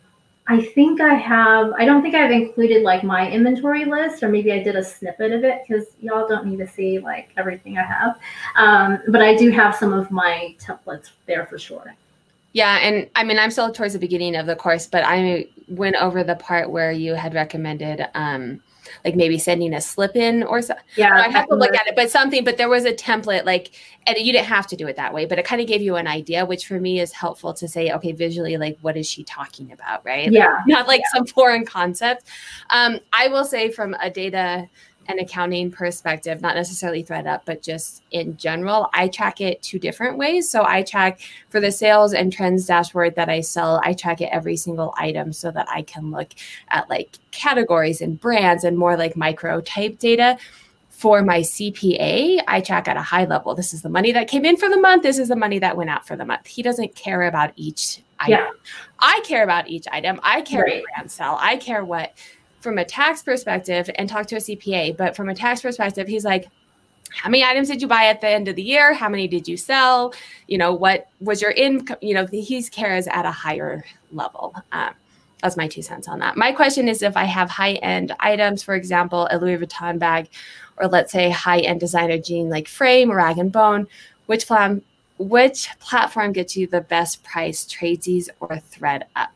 [0.46, 4.52] I think I have, I don't think I've included like my inventory list, or maybe
[4.52, 7.82] I did a snippet of it because y'all don't need to see like everything I
[7.82, 8.18] have.
[8.56, 11.94] Um, but I do have some of my templates there for sure.
[12.54, 12.78] Yeah.
[12.78, 16.24] And I mean, I'm still towards the beginning of the course, but I went over
[16.24, 18.62] the part where you had recommended, um,
[19.04, 20.74] like maybe sending a slip in or so.
[20.96, 22.44] Yeah, I have to look at it, but something.
[22.44, 23.72] But there was a template, like,
[24.06, 25.96] and you didn't have to do it that way, but it kind of gave you
[25.96, 29.24] an idea, which for me is helpful to say, okay, visually, like, what is she
[29.24, 30.30] talking about, right?
[30.30, 31.18] Yeah, like, not like yeah.
[31.18, 32.28] some foreign concept.
[32.70, 34.68] Um, I will say from a data
[35.08, 40.18] an accounting perspective, not necessarily ThredUp, but just in general, I track it two different
[40.18, 40.48] ways.
[40.48, 44.30] So I track for the sales and trends dashboard that I sell, I track it
[44.32, 46.32] every single item so that I can look
[46.68, 50.38] at like categories and brands and more like micro type data.
[50.90, 53.54] For my CPA, I track at a high level.
[53.54, 55.02] This is the money that came in for the month.
[55.02, 56.46] This is the money that went out for the month.
[56.46, 58.38] He doesn't care about each item.
[58.38, 58.50] Yeah.
[59.00, 60.20] I care about each item.
[60.22, 60.76] I care right.
[60.76, 61.36] what brand sell.
[61.40, 62.14] I care what
[62.64, 66.24] from a tax perspective and talk to a CPA, but from a tax perspective, he's
[66.24, 66.48] like,
[67.10, 68.94] how many items did you buy at the end of the year?
[68.94, 70.14] How many did you sell?
[70.48, 71.98] You know, what was your income?
[72.00, 74.54] You know, he's cares at a higher level.
[74.72, 74.94] Um,
[75.40, 76.36] that's my two cents on that.
[76.36, 80.28] My question is if I have high end items, for example, a Louis Vuitton bag,
[80.78, 83.86] or let's say high end designer jean like Frame, Rag and Bone,
[84.26, 84.82] which plan,
[85.18, 89.28] which platform gets you the best price, Tradesies or ThredUp?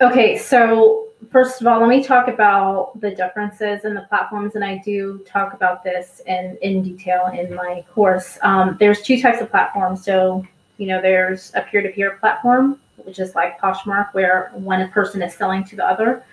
[0.00, 4.64] Okay, so first of all, let me talk about the differences in the platforms, and
[4.64, 8.38] I do talk about this in, in detail in my course.
[8.42, 10.04] Um, there's two types of platforms.
[10.04, 10.46] So,
[10.78, 15.64] you know, there's a peer-to-peer platform, which is like Poshmark, where one person is selling
[15.64, 16.24] to the other.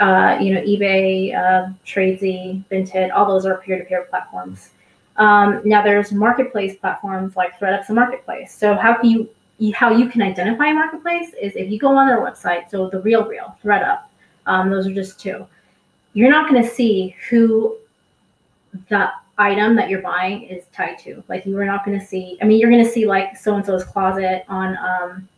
[0.00, 4.70] Uh, you know, eBay, uh, Tradesy, Vinted, all those are peer-to-peer platforms.
[5.16, 8.54] Um, now there's marketplace platforms like ThredUp's a marketplace.
[8.54, 9.28] So how can you
[9.74, 13.00] how you can identify a marketplace is if you go on their website, so the
[13.02, 14.02] RealReal, ThredUp,
[14.48, 15.46] um, those are just two.
[16.14, 17.76] You're not going to see who
[18.88, 21.22] the item that you're buying is tied to.
[21.28, 22.38] Like you are not going to see.
[22.42, 25.28] I mean, you're going to see like so and so's closet on um,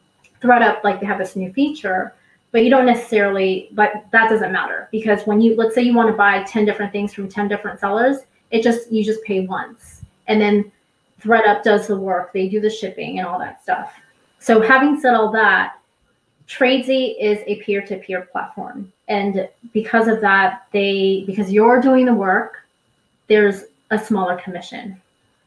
[0.41, 2.15] ThredUp, like they have this new feature,
[2.53, 3.69] but you don't necessarily.
[3.73, 6.93] But that doesn't matter because when you let's say you want to buy ten different
[6.93, 8.19] things from ten different sellers,
[8.51, 10.73] it just you just pay once, and then
[11.21, 12.33] ThredUp does the work.
[12.33, 13.93] They do the shipping and all that stuff.
[14.39, 15.75] So having said all that,
[16.49, 18.91] Tradesy is a peer-to-peer platform.
[19.11, 22.65] And because of that, they because you're doing the work,
[23.27, 25.01] there's a smaller commission.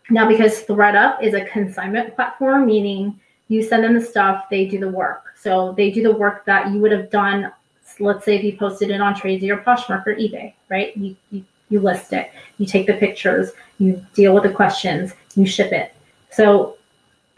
[0.10, 4.80] Now, because ThredUp is a consignment platform, meaning you send them the stuff, they do
[4.80, 5.34] the work.
[5.39, 7.52] So they do the work that you would have done,
[7.99, 10.95] let's say if you posted it on Tradesy or Poshmark or eBay, right?
[10.97, 15.45] You, you, you list it, you take the pictures, you deal with the questions, you
[15.45, 15.95] ship it.
[16.32, 16.76] So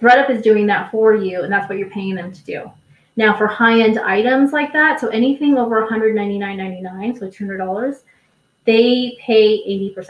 [0.01, 2.71] ThredUp is doing that for you, and that's what you're paying them to do.
[3.17, 8.01] Now, for high-end items like that, so anything over $199.99, so $200,
[8.65, 9.59] they pay
[9.95, 10.09] 80%.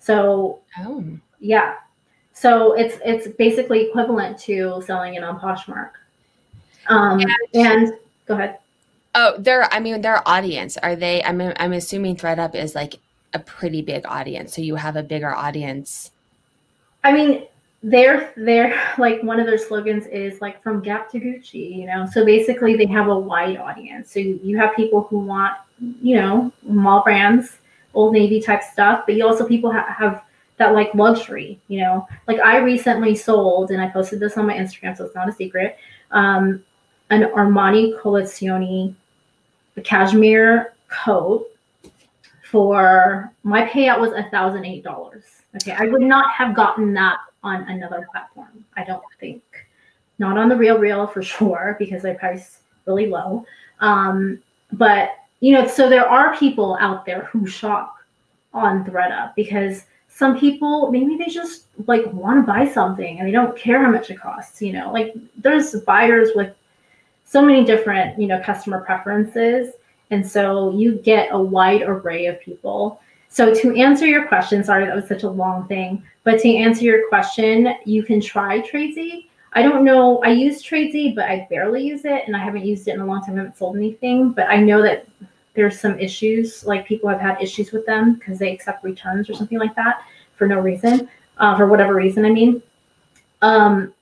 [0.00, 1.04] So, oh.
[1.40, 1.76] yeah.
[2.38, 5.90] So it's it's basically equivalent to selling it on Poshmark.
[6.86, 7.92] Um, and, and
[8.26, 8.58] go ahead.
[9.16, 11.22] Oh, their I mean their audience are they?
[11.24, 13.00] I'm I'm assuming ThredUp is like
[13.34, 16.12] a pretty big audience, so you have a bigger audience.
[17.02, 17.46] I mean,
[17.82, 22.06] they're like one of their slogans is like from Gap to Gucci, you know.
[22.12, 24.12] So basically, they have a wide audience.
[24.12, 25.54] So you, you have people who want,
[26.02, 27.58] you know, mall brands,
[27.94, 30.24] Old Navy type stuff, but you also people ha- have
[30.56, 32.08] that like luxury, you know.
[32.26, 35.32] Like I recently sold, and I posted this on my Instagram, so it's not a
[35.32, 35.78] secret.
[36.10, 36.64] Um,
[37.10, 38.94] an Armani Collezione
[39.84, 41.46] cashmere coat
[42.50, 45.22] for my payout was a thousand eight dollars.
[45.56, 48.64] Okay, I would not have gotten that on another platform.
[48.76, 49.42] I don't think.
[50.18, 53.44] Not on the RealReal for sure because they price really low.
[53.80, 57.94] Um, but you know, so there are people out there who shop
[58.52, 63.32] on ThredUp because some people maybe they just like want to buy something and they
[63.32, 64.60] don't care how much it costs.
[64.60, 66.54] You know, like there's buyers with
[67.24, 69.74] so many different you know customer preferences,
[70.10, 74.86] and so you get a wide array of people so to answer your question, sorry
[74.86, 79.26] that was such a long thing, but to answer your question, you can try Tradesy.
[79.52, 80.22] I don't know.
[80.22, 83.06] I use Tradesy, but I barely use it, and I haven't used it in a
[83.06, 83.34] long time.
[83.34, 85.06] I haven't sold anything, but I know that
[85.54, 86.64] there's some issues.
[86.64, 90.02] Like people have had issues with them because they accept returns or something like that
[90.36, 92.24] for no reason, uh, for whatever reason.
[92.24, 92.62] I mean,
[93.42, 93.92] um,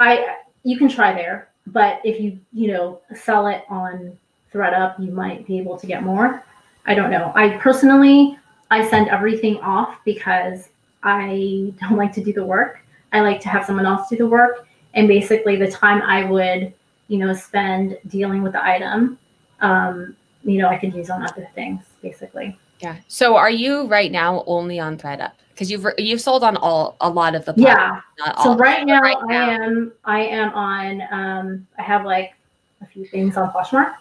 [0.00, 4.16] I you can try there, but if you you know sell it on
[4.52, 6.44] ThredUp, you might be able to get more.
[6.86, 7.32] I don't know.
[7.34, 8.38] I personally,
[8.70, 10.68] I send everything off because
[11.02, 12.80] I don't like to do the work.
[13.12, 14.66] I like to have someone else do the work.
[14.94, 16.72] And basically, the time I would,
[17.08, 19.18] you know, spend dealing with the item,
[19.60, 22.56] um, you know, I could use on other things, basically.
[22.80, 22.96] Yeah.
[23.08, 25.32] So, are you right now only on ThredUp?
[25.50, 28.00] Because you've you've sold on all a lot of the yeah.
[28.42, 32.34] so right now, right now, I am I am on um, I have like
[32.82, 33.94] a few things on Poshmark.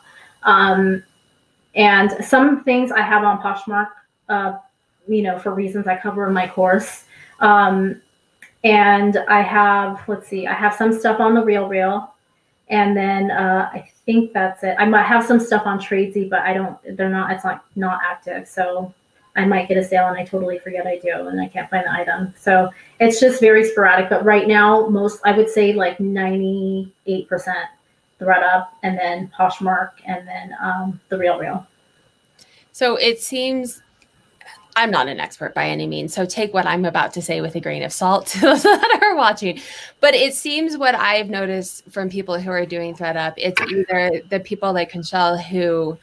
[0.44, 1.04] Um,
[1.76, 3.90] and some things I have on Poshmark,
[4.30, 4.58] uh,
[5.08, 7.06] you know, for reasons I cover in my course.
[7.40, 8.02] Um,
[8.64, 12.10] and I have, let's see, I have some stuff on the RealReal.
[12.70, 14.76] And then uh, I think that's it.
[14.80, 18.00] I might have some stuff on Tradesy, but I don't, they're not, it's not, not
[18.10, 18.48] active.
[18.48, 18.94] So
[19.36, 21.86] I might get a sale and I totally forget I do and I can't find
[21.86, 22.34] the item.
[22.38, 24.10] So it's just very sporadic.
[24.10, 26.92] But right now, most, I would say like 98%
[28.24, 31.66] ThredUp, and then Poshmark, and then um, the RealReal.
[32.72, 33.82] So it seems
[34.76, 37.56] I'm not an expert by any means, so take what I'm about to say with
[37.56, 39.60] a grain of salt to those that are watching.
[40.00, 44.40] But it seems what I've noticed from people who are doing ThredUp, it's either the
[44.40, 45.98] people like Michelle who,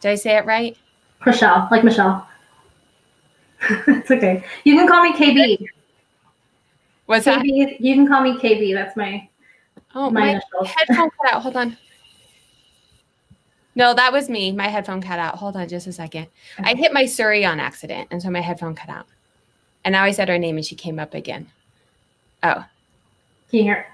[0.00, 0.76] did I say it right?
[1.24, 2.26] Michelle, like Michelle.
[3.86, 4.44] it's okay.
[4.64, 5.66] You can call me KB.
[7.06, 7.44] What's that?
[7.44, 8.74] You can call me KB.
[8.74, 9.28] That's my
[9.98, 11.42] Oh, my my headphone cut out.
[11.42, 11.76] Hold on.
[13.74, 14.52] No, that was me.
[14.52, 15.36] My headphone cut out.
[15.36, 16.26] Hold on just a second.
[16.58, 19.06] I hit my Siri on accident, and so my headphone cut out.
[19.84, 21.48] And now I said her name, and she came up again.
[22.42, 22.64] Oh,
[23.50, 23.86] Can you hear?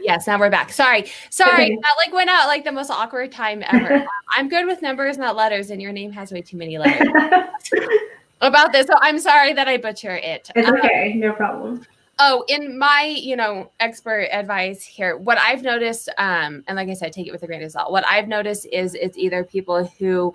[0.00, 0.26] yes.
[0.26, 0.72] Now we're back.
[0.72, 1.52] Sorry, sorry.
[1.66, 1.76] Okay.
[1.76, 3.94] That like went out like the most awkward time ever.
[4.04, 7.06] Um, I'm good with numbers, not letters, and your name has way too many letters
[8.40, 8.86] about this.
[8.88, 10.50] So I'm sorry that I butcher it.
[10.56, 11.12] it's Um, okay.
[11.14, 11.86] No problem.
[12.18, 16.94] Oh, in my, you know, expert advice here, what I've noticed, um, and like I
[16.94, 17.90] said, take it with a grain of salt.
[17.90, 20.32] What I've noticed is it's either people who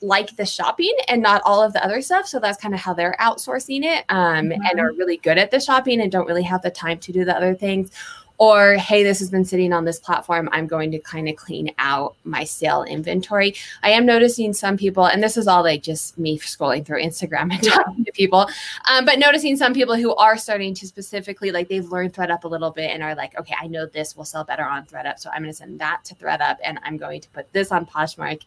[0.00, 2.26] like the shopping and not all of the other stuff.
[2.26, 4.80] So that's kind of how they're outsourcing it um, and Mhm.
[4.80, 7.36] are really good at the shopping and don't really have the time to do the
[7.36, 7.90] other things.
[8.38, 10.48] Or, hey, this has been sitting on this platform.
[10.52, 13.54] I'm going to kind of clean out my sale inventory.
[13.82, 17.52] I am noticing some people, and this is all like just me scrolling through Instagram
[17.52, 18.48] and talking to people,
[18.90, 22.48] um, but noticing some people who are starting to specifically like they've learned ThredUp a
[22.48, 25.30] little bit and are like, okay, I know this will sell better on ThredUp, so
[25.30, 28.42] I'm going to send that to ThredUp and I'm going to put this on Poshmark.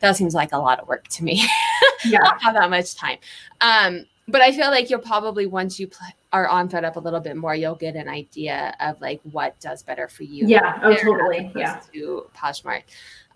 [0.00, 1.46] That seems like a lot of work to me.
[2.04, 2.20] yeah.
[2.22, 3.18] I don't have that much time.
[3.60, 7.20] Um, but I feel like you'll probably once you pl- are on ThredUp a little
[7.20, 10.48] bit more, you'll get an idea of like what does better for you.
[10.48, 10.80] Yeah.
[10.82, 11.52] Oh, totally.
[11.54, 11.80] Yeah.
[11.92, 12.82] To Poshmark.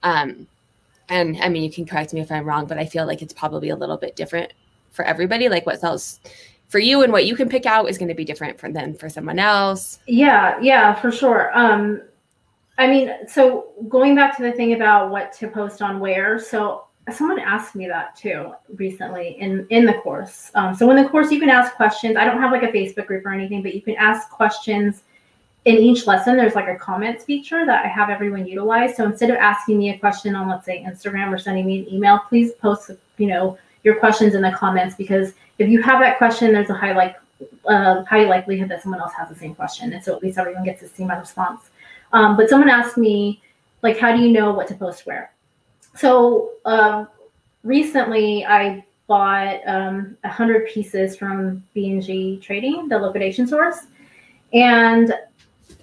[0.03, 0.49] Um,
[1.09, 3.33] and I mean, you can correct me if I'm wrong, but I feel like it's
[3.33, 4.53] probably a little bit different
[4.91, 5.49] for everybody.
[5.49, 6.19] Like what sells
[6.67, 8.95] for you and what you can pick out is going to be different from than
[8.95, 10.01] for someone else.
[10.09, 11.57] Yeah, yeah, for sure.
[11.57, 12.03] Um,
[12.79, 16.88] I mean, so going back to the thing about what to post on where, so
[17.15, 20.51] someone asked me that too recently in in the course.
[20.55, 22.17] Um, so in the course, you can ask questions.
[22.17, 25.03] I don't have like a Facebook group or anything, but you can ask questions
[25.65, 26.37] in each lesson.
[26.37, 28.97] There's like a comments feature that I have everyone utilize.
[28.97, 31.93] So instead of asking me a question on, let's say, Instagram or sending me an
[31.93, 36.19] email, please post, you know, your questions in the comments because if you have that
[36.19, 37.17] question, there's a high like
[37.67, 40.65] uh, high likelihood that someone else has the same question, and so at least everyone
[40.65, 41.71] gets to see my response.
[42.13, 43.43] Um, but someone asked me,
[43.83, 45.31] like, how do you know what to post where?
[45.99, 47.09] So um,
[47.65, 53.87] recently, I bought um, a hundred pieces from B&G Trading, the liquidation source,
[54.53, 55.13] and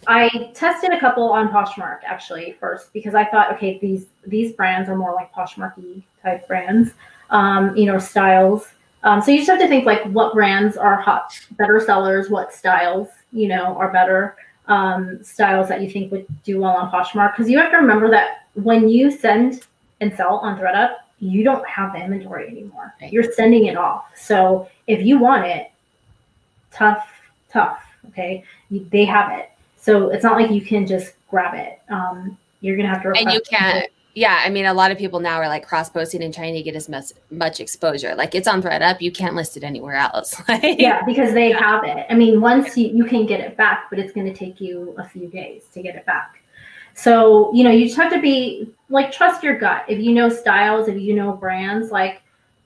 [0.08, 4.89] I tested a couple on Poshmark actually first because I thought, okay, these these brands
[4.89, 6.91] are more like Poshmarky type brands,
[7.30, 8.67] um, you know, styles.
[9.04, 12.54] Um, so you just have to think like what brands are hot, better sellers, what
[12.54, 14.36] styles, you know, are better
[14.67, 17.34] um, styles that you think would do well on Poshmark.
[17.34, 19.65] Because you have to remember that when you send
[20.06, 22.94] and sell on ThredUp, you don't have the inventory anymore.
[23.02, 23.12] Right.
[23.12, 24.06] You're sending it off.
[24.15, 25.72] So if you want it,
[26.72, 27.08] tough,
[27.52, 27.82] tough.
[28.10, 29.50] Okay, you, they have it.
[29.78, 31.80] So it's not like you can just grab it.
[31.89, 33.12] Um, you're gonna have to.
[33.12, 34.41] And you can't, yeah.
[34.46, 36.76] I mean, a lot of people now are like cross posting and trying to get
[36.76, 38.13] as much, much exposure.
[38.15, 40.36] Like it's on ThredUp, you can't list it anywhere else.
[40.48, 43.88] Like, yeah because they have it i mean once you, you can get it back
[43.89, 46.41] but it's going to take you a few days to get it back
[46.94, 49.86] so you know you just have to be like trust your gut.
[49.88, 52.21] If you know styles if you know brands like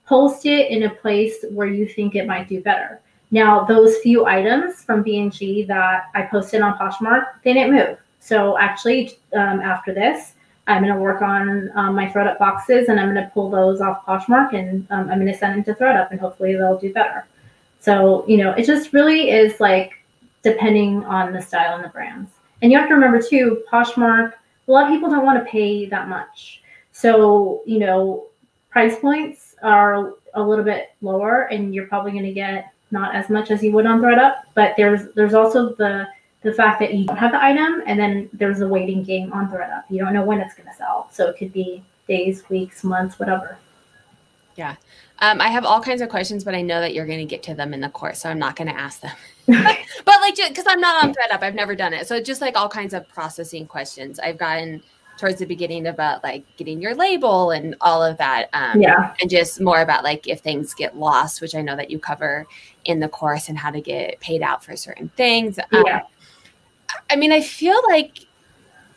[0.06, 3.02] post it in a place where you think it might do better.
[3.32, 7.98] Now those few items from b&g that i posted on poshmark they didn't move.
[8.20, 10.34] So actually um, after this
[10.68, 13.82] i'm going to work on um, my thredup boxes and i'm going to pull those
[13.82, 16.92] off poshmark and um, i'm going to send them to thredup and hopefully they'll do
[16.92, 17.26] better.
[17.80, 19.94] So, you know, it just really is like
[20.44, 22.30] depending on the style and the brands.
[22.62, 24.34] And you have to remember too, Poshmark,
[24.70, 26.62] a lot of people don't want to pay that much.
[26.92, 28.28] So, you know,
[28.70, 33.30] price points are a little bit lower and you're probably going to get not as
[33.30, 36.08] much as you would on ThredUp, but there's there's also the
[36.42, 39.50] the fact that you don't have the item and then there's a waiting game on
[39.50, 39.84] ThredUp.
[39.90, 41.10] You don't know when it's going to sell.
[41.12, 43.58] So it could be days, weeks, months, whatever.
[44.56, 44.76] Yeah.
[45.20, 47.44] Um, I have all kinds of questions, but I know that you're going to get
[47.44, 49.16] to them in the course, so I'm not going to ask them.
[50.06, 52.08] but like, because I'm not on ThredUp, I've never done it.
[52.08, 54.20] So just like all kinds of processing questions.
[54.20, 54.82] I've gotten
[55.20, 58.50] towards the beginning about like getting your label and all of that.
[58.54, 59.14] Um, yeah.
[59.20, 62.48] And just more about like if things get lost, which I know that you cover
[62.86, 65.60] in the course, and how to get paid out for certain things.
[65.60, 66.02] Um, Yeah.
[67.10, 68.26] I mean, I feel like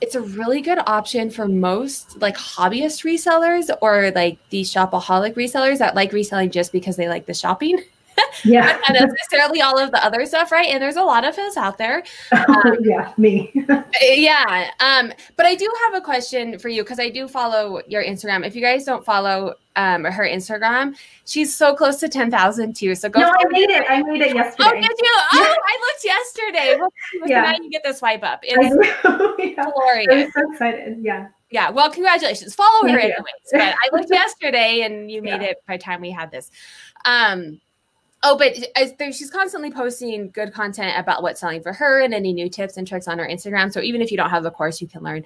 [0.01, 5.79] it's a really good option for most like hobbyist resellers or like these shopaholic resellers
[5.79, 7.83] that like reselling just because they like the shopping,
[8.45, 8.79] Yeah.
[8.89, 10.67] not necessarily all of the other stuff, right?
[10.69, 12.03] And there's a lot of those out there.
[12.81, 13.53] yeah, me.
[13.69, 14.71] Uh, Yeah.
[14.81, 18.47] Um, but I do have a question for you because I do follow your Instagram.
[18.47, 22.95] If you guys don't follow um her Instagram, she's so close to 10,000 too.
[22.95, 23.81] So go no, I made her.
[23.83, 23.87] it.
[23.89, 24.81] I made it Oh, yesterday.
[24.81, 25.15] did you?
[25.35, 26.77] Oh, I looked yesterday.
[26.79, 26.91] Well,
[27.27, 27.43] Yeah.
[27.43, 28.41] now you get the swipe up.
[28.43, 28.77] It's
[29.39, 29.71] yeah.
[29.73, 30.31] glorious.
[30.37, 30.99] I'm so excited.
[31.01, 31.29] Yeah.
[31.51, 31.71] Yeah.
[31.71, 32.55] Well, congratulations.
[32.55, 33.25] Follow her anyways.
[33.53, 35.49] But I looked yesterday and you made Yeah.
[35.51, 36.51] it by the time we had this.
[37.05, 37.61] Um,
[38.25, 38.57] Oh, but
[39.15, 42.87] she's constantly posting good content about what's selling for her and any new tips and
[42.87, 43.73] tricks on her Instagram.
[43.73, 45.25] So even if you don't have the course, you can learn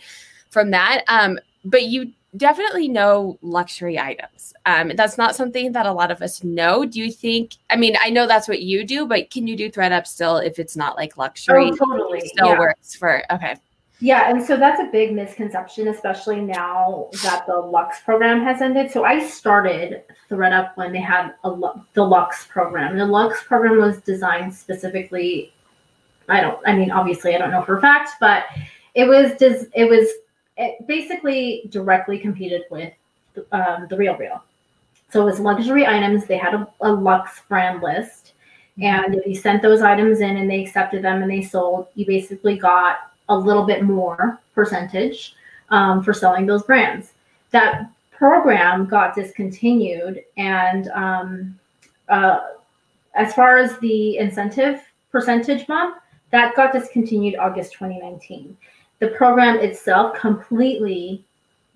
[0.51, 1.05] from that.
[1.09, 4.55] Um, but you definitely know luxury items.
[4.65, 6.85] Um, that's not something that a lot of us know.
[6.85, 7.57] Do you think?
[7.71, 10.59] I mean, I know that's what you do, but can you do ThredUp still if
[10.59, 11.71] it's not like luxury?
[11.73, 12.19] Oh, totally.
[12.21, 12.59] It still yeah.
[12.59, 13.57] works for okay.
[13.99, 18.91] Yeah, and so that's a big misconception, especially now that the Lux program has ended.
[18.91, 21.57] So I started ThredUp when they had a
[21.95, 22.99] the Lux program.
[22.99, 25.55] The Lux program was designed specifically.
[26.29, 26.61] I don't.
[26.67, 28.45] I mean, obviously, I don't know for a fact, but
[28.95, 29.33] it was.
[29.39, 30.07] Des, it was
[30.59, 32.93] it basically directly competed with
[33.53, 34.43] um, the RealReal.
[35.11, 36.27] So it was luxury items.
[36.27, 38.35] They had a, a Lux brand list,
[38.79, 42.05] and if you sent those items in and they accepted them and they sold, you
[42.05, 45.35] basically got a little bit more percentage
[45.71, 47.13] um, for selling those brands.
[47.51, 51.59] That program got discontinued, and um,
[52.09, 52.41] uh,
[53.15, 55.97] as far as the incentive percentage bump,
[56.31, 58.57] that got discontinued August 2019.
[58.99, 61.25] The program itself completely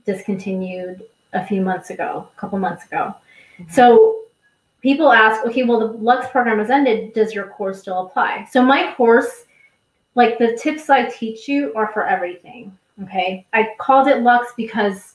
[0.07, 3.15] discontinued a few months ago, a couple months ago.
[3.59, 3.71] Mm-hmm.
[3.71, 4.23] So
[4.83, 7.13] people ask, okay, well, the Lux program has ended.
[7.13, 8.49] Does your course still apply?
[8.51, 9.45] So my course
[10.15, 12.77] like the tips I teach you are for everything.
[13.03, 13.47] Okay.
[13.53, 15.15] I called it Lux because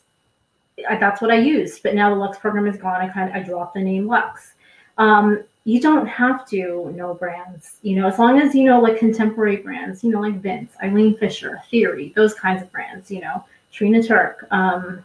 [0.89, 3.01] I, that's what I used, but now the Lux program is gone.
[3.01, 4.53] I kind of I dropped the name Lux.
[4.97, 8.99] Um, you don't have to know brands, you know, as long as you know like
[8.99, 13.43] contemporary brands, you know, like Vince, Eileen Fisher, Theory, those kinds of brands, you know,
[13.71, 15.03] Trina Turk, um,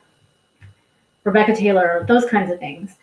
[1.24, 2.96] Rebecca Taylor, those kinds of things.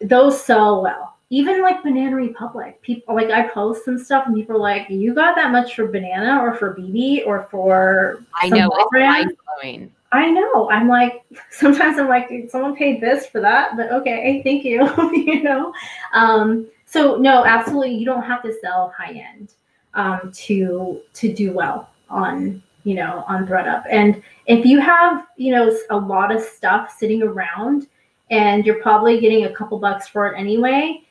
[0.00, 4.56] Those sell well even like Banana Republic, people like I post some stuff and people
[4.56, 8.70] are like, "You got that much for Banana or for BB or for?" I know
[8.72, 9.92] it's mind blowing.
[10.12, 10.70] I know.
[10.70, 14.88] I'm like, sometimes I'm like, someone paid this for that, but okay, thank you.
[15.12, 15.72] you know,
[16.12, 19.54] um, so no, absolutely, you don't have to sell high end
[19.94, 23.82] um, to to do well on you know on ThredUp.
[23.90, 27.88] And if you have you know a lot of stuff sitting around
[28.30, 31.02] and you're probably getting a couple bucks for it anyway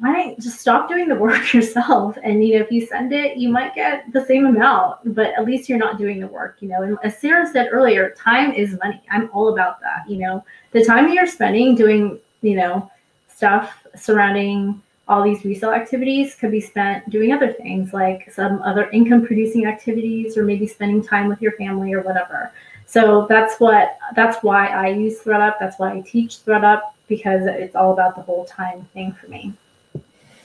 [0.00, 2.16] why don't just stop doing the work yourself?
[2.24, 5.44] And you know, if you send it, you might get the same amount, but at
[5.44, 6.56] least you're not doing the work.
[6.60, 9.00] You know, and as Sarah said earlier, time is money.
[9.10, 10.08] I'm all about that.
[10.08, 12.90] You know, the time you're spending doing, you know,
[13.28, 18.88] stuff surrounding all these resale activities could be spent doing other things like some other
[18.90, 22.52] income producing activities or maybe spending time with your family or whatever.
[22.86, 25.56] So that's what that's why I use ThredUp.
[25.60, 29.52] That's why I teach ThredUp because it's all about the whole time thing for me.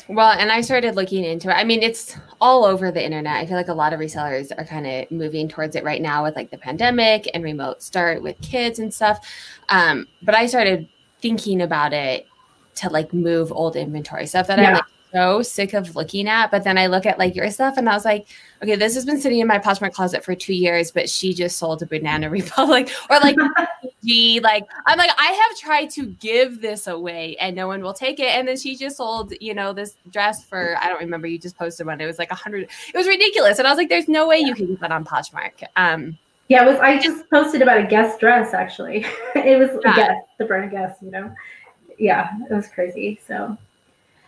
[0.07, 1.53] Well, and I started looking into it.
[1.53, 3.37] I mean, it's all over the internet.
[3.37, 6.23] I feel like a lot of resellers are kind of moving towards it right now
[6.23, 9.27] with like the pandemic and remote start with kids and stuff.
[9.69, 10.87] Um, but I started
[11.21, 12.27] thinking about it
[12.75, 14.67] to like move old inventory stuff that yeah.
[14.67, 16.51] I'm like so sick of looking at.
[16.51, 18.27] But then I look at like your stuff and I was like,
[18.61, 21.57] okay, this has been sitting in my Poshmark closet for two years, but she just
[21.57, 23.37] sold a Banana Republic or like,
[24.05, 24.39] G.
[24.39, 28.19] Like, I'm like, I have tried to give this away and no one will take
[28.19, 28.27] it.
[28.27, 31.57] And then she just sold, you know, this dress for, I don't remember, you just
[31.57, 31.99] posted one.
[31.99, 33.59] It was like a hundred, it was ridiculous.
[33.59, 35.63] And I was like, there's no way you can get that on Poshmark.
[35.75, 36.79] Um, yeah, it was.
[36.79, 38.53] I just posted about a guest dress.
[38.53, 39.03] Actually,
[39.35, 39.93] it was yeah.
[39.93, 41.33] a guess, the brand guest, You know,
[41.97, 43.19] yeah, it was crazy.
[43.25, 43.57] So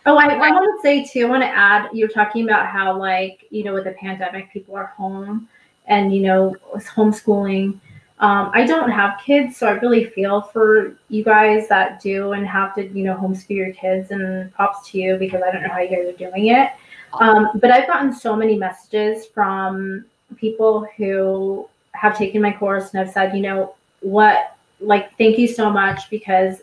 [0.08, 2.98] Oh, I, I want to say too, I want to add, you're talking about how,
[2.98, 5.46] like, you know, with the pandemic, people are home
[5.86, 7.78] and, you know, homeschooling.
[8.20, 12.46] Um, I don't have kids, so I really feel for you guys that do and
[12.46, 15.68] have to, you know, homeschool your kids and props to you because I don't know
[15.68, 16.72] how you guys are doing it.
[17.20, 20.04] Um, but I've gotten so many messages from
[20.36, 25.46] people who have taken my course and have said, you know, what, like, thank you
[25.46, 26.62] so much because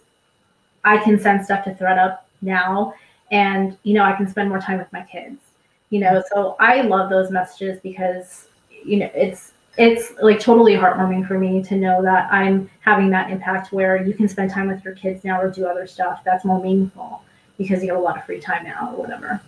[0.84, 2.94] I can send stuff to ThredUp now
[3.32, 5.40] and you know i can spend more time with my kids
[5.90, 8.48] you know so i love those messages because
[8.84, 13.30] you know it's it's like totally heartwarming for me to know that i'm having that
[13.30, 16.46] impact where you can spend time with your kids now or do other stuff that's
[16.46, 17.22] more meaningful
[17.58, 19.42] because you have a lot of free time now or whatever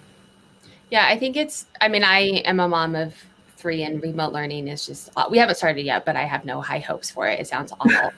[0.89, 3.13] yeah i think it's i mean i am a mom of
[3.55, 6.79] three and remote learning is just we haven't started yet but i have no high
[6.79, 8.11] hopes for it it sounds awful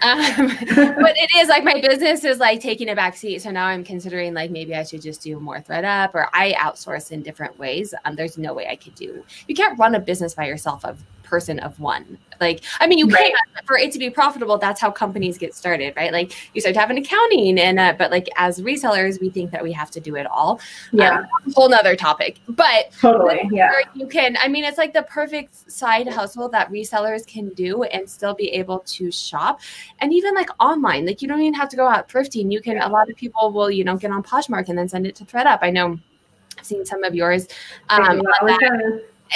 [0.02, 3.42] um, but it is like my business is like taking a back seat.
[3.42, 7.10] So now I'm considering like maybe I should just do more ThredUp or I outsource
[7.10, 7.92] in different ways.
[8.06, 9.22] Um, there's no way I could do.
[9.46, 12.18] You can't run a business by yourself of person of one.
[12.40, 13.32] Like, I mean, you Right.
[13.54, 14.56] can for it to be profitable.
[14.58, 16.12] That's how companies get started, right?
[16.12, 19.50] Like, you start to have an accounting, and uh, but like as resellers, we think
[19.52, 20.58] that we have to do it all.
[20.92, 23.40] Yeah, Um, whole nother topic, but totally.
[23.52, 23.70] Yeah.
[23.94, 28.08] you can i mean it's like the perfect side hustle that resellers can do and
[28.08, 29.60] still be able to shop
[30.00, 32.78] and even like online like you don't even have to go out thrifting you can
[32.78, 35.24] a lot of people will you know get on poshmark and then send it to
[35.24, 35.98] thredup i know
[36.58, 37.46] i've seen some of yours
[37.90, 38.20] um,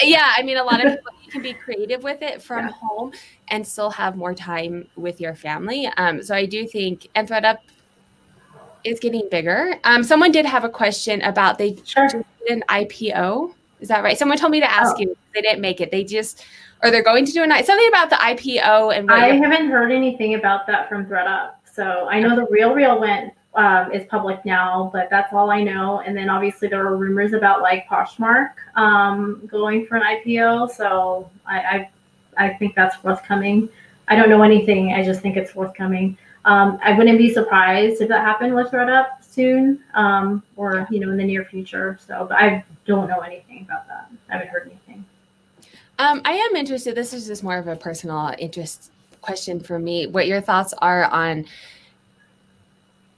[0.03, 2.73] yeah i mean a lot of people can be creative with it from Yeah.
[2.81, 3.13] home
[3.49, 7.59] and still have more time with your family um, so i do think and thredup
[8.85, 12.07] is getting bigger um, someone did have a question about they Sure.
[12.09, 15.01] did an ipo is that right someone told me to ask Oh.
[15.01, 16.45] you they didn't make it they just
[16.85, 19.91] or they're going to do a night something about the ipo and I haven't heard
[19.91, 21.53] anything about that from ThredUp.
[21.73, 26.01] So I know the RealReal went um, is public now, but that's all I know.
[26.01, 30.71] And then obviously there were rumors about like Poshmark um, going for an IPO.
[30.73, 31.91] So I, I
[32.37, 33.69] I think that's forthcoming.
[34.09, 34.93] I don't know anything.
[34.93, 36.19] I just think it's forthcoming.
[36.45, 41.11] Um, I wouldn't be surprised if that happened with ThredUp soon, um, or you know
[41.11, 41.99] in the near future.
[42.07, 44.11] So, but I don't know anything about that.
[44.29, 45.05] I haven't heard anything.
[45.99, 46.95] Um, I am interested.
[46.95, 48.91] This is just more of a personal interest
[49.23, 50.07] question for me.
[50.07, 51.47] What your thoughts are on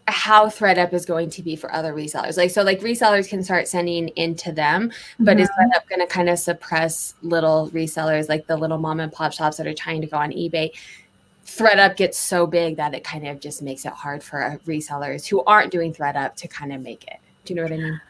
[0.09, 2.37] how ThredUp is going to be for other resellers?
[2.37, 5.73] Like, so like resellers can start sending into them, but is Mhm.
[5.73, 9.57] ThredUp going to kind of suppress little resellers, like the little mom and pop shops
[9.57, 10.71] that are trying to go on eBay?
[11.45, 15.27] ThredUp gets so big that it kind of just makes it hard for uh, resellers
[15.27, 17.19] who aren't doing ThredUp to kind of make it.
[17.45, 18.01] Do you know what I mean?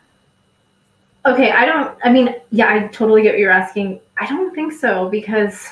[1.26, 1.98] Okay, I don't.
[2.04, 4.00] I mean, yeah, I totally get what you're asking.
[4.18, 5.66] I don't think so because,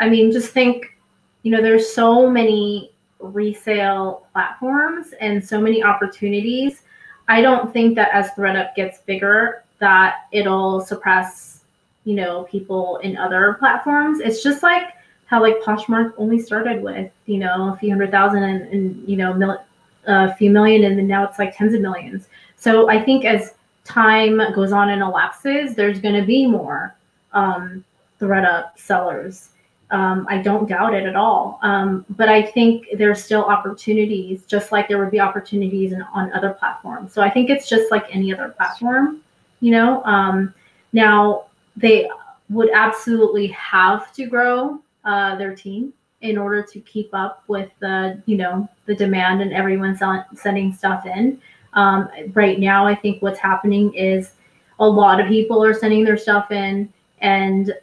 [0.00, 0.98] I mean, just think,
[1.42, 2.90] you know, there's so many
[3.26, 6.82] resale platforms and so many opportunities.
[7.28, 11.64] I don't think that as ThredUp gets bigger, that it'll suppress,
[12.04, 14.20] you know, people in other platforms.
[14.20, 14.94] It's just like
[15.26, 19.16] how like Poshmark only started with, you know, a few hundred thousand and, and you
[19.16, 19.62] know, mil-
[20.06, 22.28] a few million, and then now it's like tens of millions.
[22.56, 23.54] So I think as
[23.84, 26.94] time goes on and elapses, there's going to be more
[27.32, 27.84] um,
[28.20, 29.50] ThredUp sellers.
[29.90, 31.60] Um, I don't doubt it at all.
[31.62, 36.32] Um, but I think there's still opportunities, just like there would be opportunities in, on
[36.32, 37.12] other platforms.
[37.12, 39.20] So I think it's just like any other platform,
[39.60, 40.02] you know.
[40.04, 40.52] Um,
[40.92, 41.44] now
[41.76, 42.08] they
[42.50, 48.20] would absolutely have to grow uh, their team in order to keep up with the,
[48.26, 49.96] you know, the demand and everyone
[50.34, 51.40] sending stuff in.
[51.74, 54.32] Um, right now, I think what's happening is
[54.80, 57.74] a lot of people are sending their stuff in, and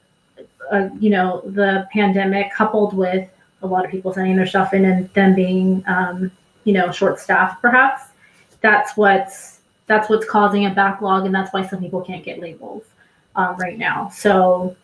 [0.72, 3.30] uh, you know, the pandemic coupled with
[3.62, 6.32] a lot of people sending their stuff in and them being, um,
[6.64, 8.04] you know, short staffed, perhaps.
[8.62, 12.84] That's what's that's what's causing a backlog, and that's why some people can't get labels
[13.36, 14.10] um, right now.
[14.10, 14.76] So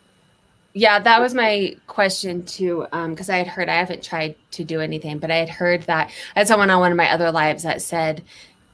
[0.72, 2.86] Yeah, that was my question too.
[2.90, 6.10] Because I had heard, I haven't tried to do anything, but I had heard that
[6.36, 8.22] I had someone on one of my other lives that said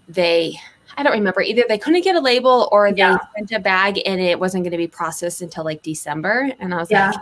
[0.09, 0.59] they,
[0.97, 3.19] I don't remember, either they couldn't get a label or they Yeah.
[3.37, 6.51] sent a bag and it wasn't going to be processed until like December.
[6.59, 7.13] And I was yeah.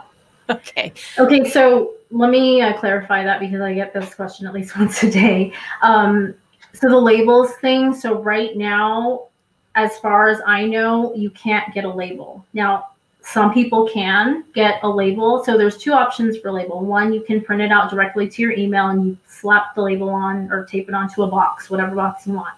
[0.48, 0.92] like, okay.
[1.18, 5.02] Okay, so let me uh, clarify that because I get this question at least once
[5.02, 5.52] a day.
[5.82, 6.34] Um,
[6.72, 7.94] so the labels thing.
[7.94, 9.28] So right now,
[9.74, 12.44] as far as I know, you can't get a label.
[12.52, 12.88] Now,
[13.22, 15.42] some people can get a label.
[15.44, 16.84] So there's two options for label.
[16.84, 20.10] One, you can print it out directly to your email and you slap the label
[20.10, 22.54] on or tape it onto a box, whatever box you want.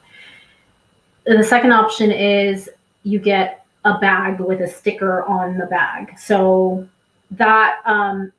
[1.27, 2.71] The second option is
[3.03, 6.19] you get a bag with a sticker on the bag.
[6.19, 6.89] So
[7.33, 8.33] that um,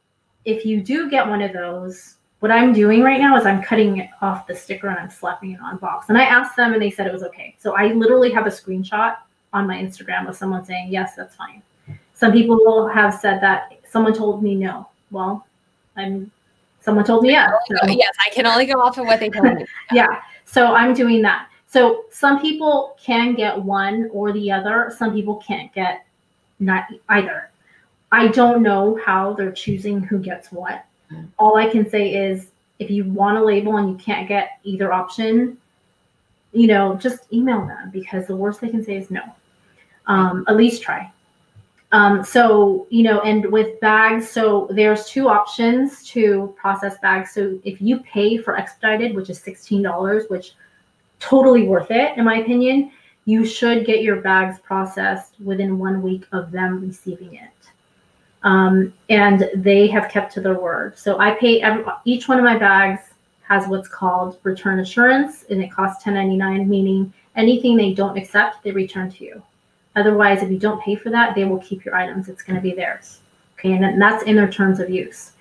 [0.45, 3.97] if you do get one of those, what I'm doing right now is I'm cutting
[3.97, 6.09] it off the sticker and I'm slapping it on box.
[6.09, 7.55] And I asked them and they said it was okay.
[7.59, 9.17] So I literally have a screenshot
[9.53, 11.61] on my Instagram of someone saying, yes, that's fine.
[12.13, 14.87] Some people have said that someone told me no.
[15.11, 15.45] Well,
[15.95, 16.31] I'm
[16.81, 17.51] someone told me yes.
[17.67, 19.65] So- Yes, I can only go off of what they told me.
[19.91, 20.21] yeah.
[20.45, 21.47] So I'm doing that.
[21.67, 24.93] So some people can get one or the other.
[24.97, 26.05] Some people can't get
[26.59, 27.49] not either.
[28.11, 30.85] I don't know how they're choosing who gets what.
[31.37, 32.47] All I can say is
[32.79, 35.57] if you want a label and you can't get either option,
[36.53, 39.21] you know, just email them because the worst they can say is no.
[40.07, 41.11] Um, at least try.
[41.91, 47.31] Um, so, you know, and with bags, so there's two options to process bags.
[47.33, 50.53] So if you pay for expedited, which is $16, which
[51.19, 52.91] totally worth it, in my opinion,
[53.25, 57.51] you should get your bags processed within one week of them receiving it.
[58.43, 60.97] Um, and they have kept to their word.
[60.97, 63.01] So I pay every, each one of my bags
[63.41, 68.71] has what's called return assurance, and it costs $10.99, meaning anything they don't accept, they
[68.71, 69.43] return to you.
[69.95, 72.29] Otherwise, if you don't pay for that, they will keep your items.
[72.29, 73.19] It's going to be theirs.
[73.57, 75.31] Okay, and that's in their terms of use.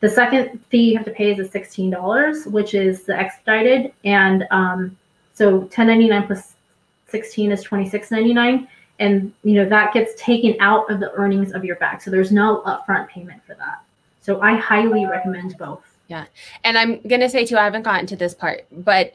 [0.00, 3.92] The second fee you have to pay is a $16, which is the expedited.
[4.04, 4.96] And um,
[5.38, 6.54] so 1099 plus
[7.06, 8.66] 16 is 26.99
[8.98, 12.32] and you know that gets taken out of the earnings of your bag so there's
[12.32, 13.78] no upfront payment for that.
[14.20, 15.84] So i highly recommend both.
[16.08, 16.24] Yeah.
[16.64, 19.14] And i'm going to say too i haven't gotten to this part but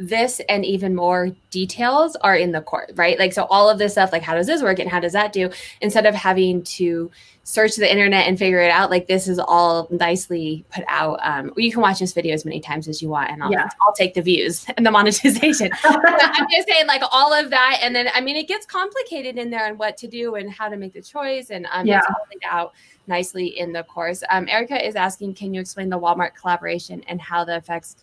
[0.00, 3.18] this and even more details are in the court, right?
[3.18, 5.32] Like, so all of this stuff, like, how does this work and how does that
[5.32, 5.50] do?
[5.82, 7.10] Instead of having to
[7.44, 11.20] search the internet and figure it out, like, this is all nicely put out.
[11.22, 13.68] Um, you can watch this video as many times as you want, and I'll, yeah.
[13.86, 15.70] I'll take the views and the monetization.
[15.84, 17.80] I'm just saying, like, all of that.
[17.82, 20.70] And then, I mean, it gets complicated in there and what to do and how
[20.70, 21.50] to make the choice.
[21.50, 21.98] And um, yeah.
[21.98, 22.72] it's all laid out
[23.06, 24.22] nicely in the course.
[24.30, 27.96] Um, Erica is asking, can you explain the Walmart collaboration and how the affects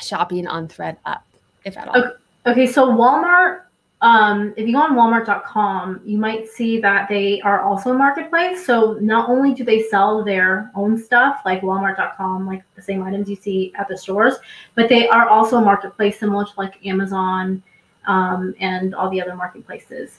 [0.00, 1.20] shopping on thredUP,
[1.64, 1.96] if at all?
[1.96, 2.10] Okay,
[2.46, 3.62] okay so Walmart,
[4.02, 8.66] um, if you go on walmart.com, you might see that they are also a marketplace.
[8.66, 13.30] So not only do they sell their own stuff like walmart.com, like the same items
[13.30, 14.34] you see at the stores,
[14.74, 17.62] but they are also a marketplace similar to like Amazon
[18.06, 20.18] um, and all the other marketplaces.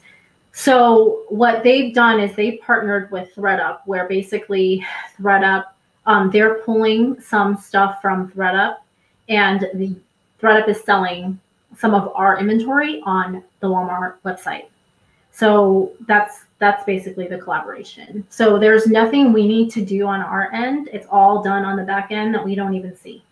[0.53, 4.85] So what they've done is they partnered with thredUP, where basically
[5.19, 5.65] thredUP,
[6.05, 8.77] um, they're pulling some stuff from thredUP
[9.29, 9.95] and the
[10.41, 11.39] thredUP is selling
[11.77, 14.65] some of our inventory on the Walmart website.
[15.31, 18.25] So that's that's basically the collaboration.
[18.29, 20.89] So there's nothing we need to do on our end.
[20.93, 23.23] It's all done on the back end that we don't even see.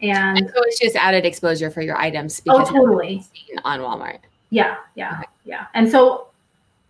[0.00, 3.22] And, and so it's just added exposure for your items oh, because oh, totally.
[3.64, 4.20] on Walmart.
[4.48, 5.28] Yeah, yeah, okay.
[5.44, 5.66] yeah.
[5.74, 6.28] And so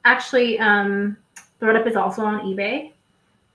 [0.04, 1.16] actually um
[1.60, 2.92] thredUP is also on eBay.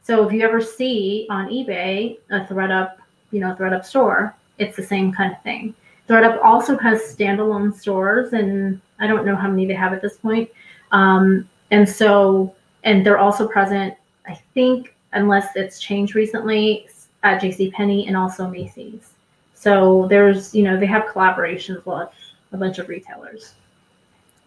[0.03, 2.95] So if you ever see on eBay a thredUP,
[3.31, 5.73] you know, thredUP store, it's the same kind of thing.
[6.09, 10.17] thredUP also has standalone stores, and I don't know how many they have at this
[10.17, 10.49] point.
[10.91, 13.95] Um, and so, and they're also present,
[14.27, 16.87] I think, unless it's changed recently,
[17.23, 19.13] at JCPenney and also Macy's.
[19.55, 22.09] So there's, you know, they have collaborations with
[22.51, 23.55] a bunch of retailers.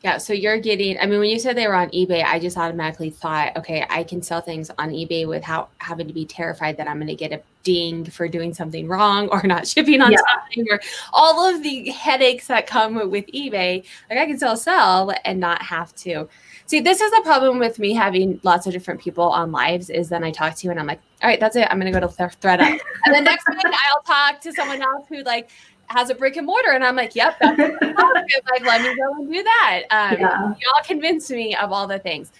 [0.05, 0.97] Yeah, so you're getting.
[1.01, 4.05] I mean, when you said they were on eBay, I just automatically thought, okay, I
[4.05, 7.33] can sell things on eBay without having to be terrified that I'm going to get
[7.33, 10.19] a ding for doing something wrong or not shipping on yeah.
[10.19, 10.81] time or
[11.13, 13.85] all of the headaches that come with eBay.
[14.09, 16.29] Like I can still sell and not have to.
[16.67, 19.91] See, this is the problem with me having lots of different people on lives.
[19.91, 21.67] Is then I talk to you and I'm like, all right, that's it.
[21.71, 22.61] I'm going to go to th- thredUP,
[23.05, 25.51] and then next week I'll talk to someone else who like
[25.89, 26.71] has a brick and mortar.
[26.71, 29.83] And I'm like, yep, that's like, let me go and do that.
[29.91, 30.41] Um, yeah.
[30.41, 32.33] Y'all convinced me of all the things.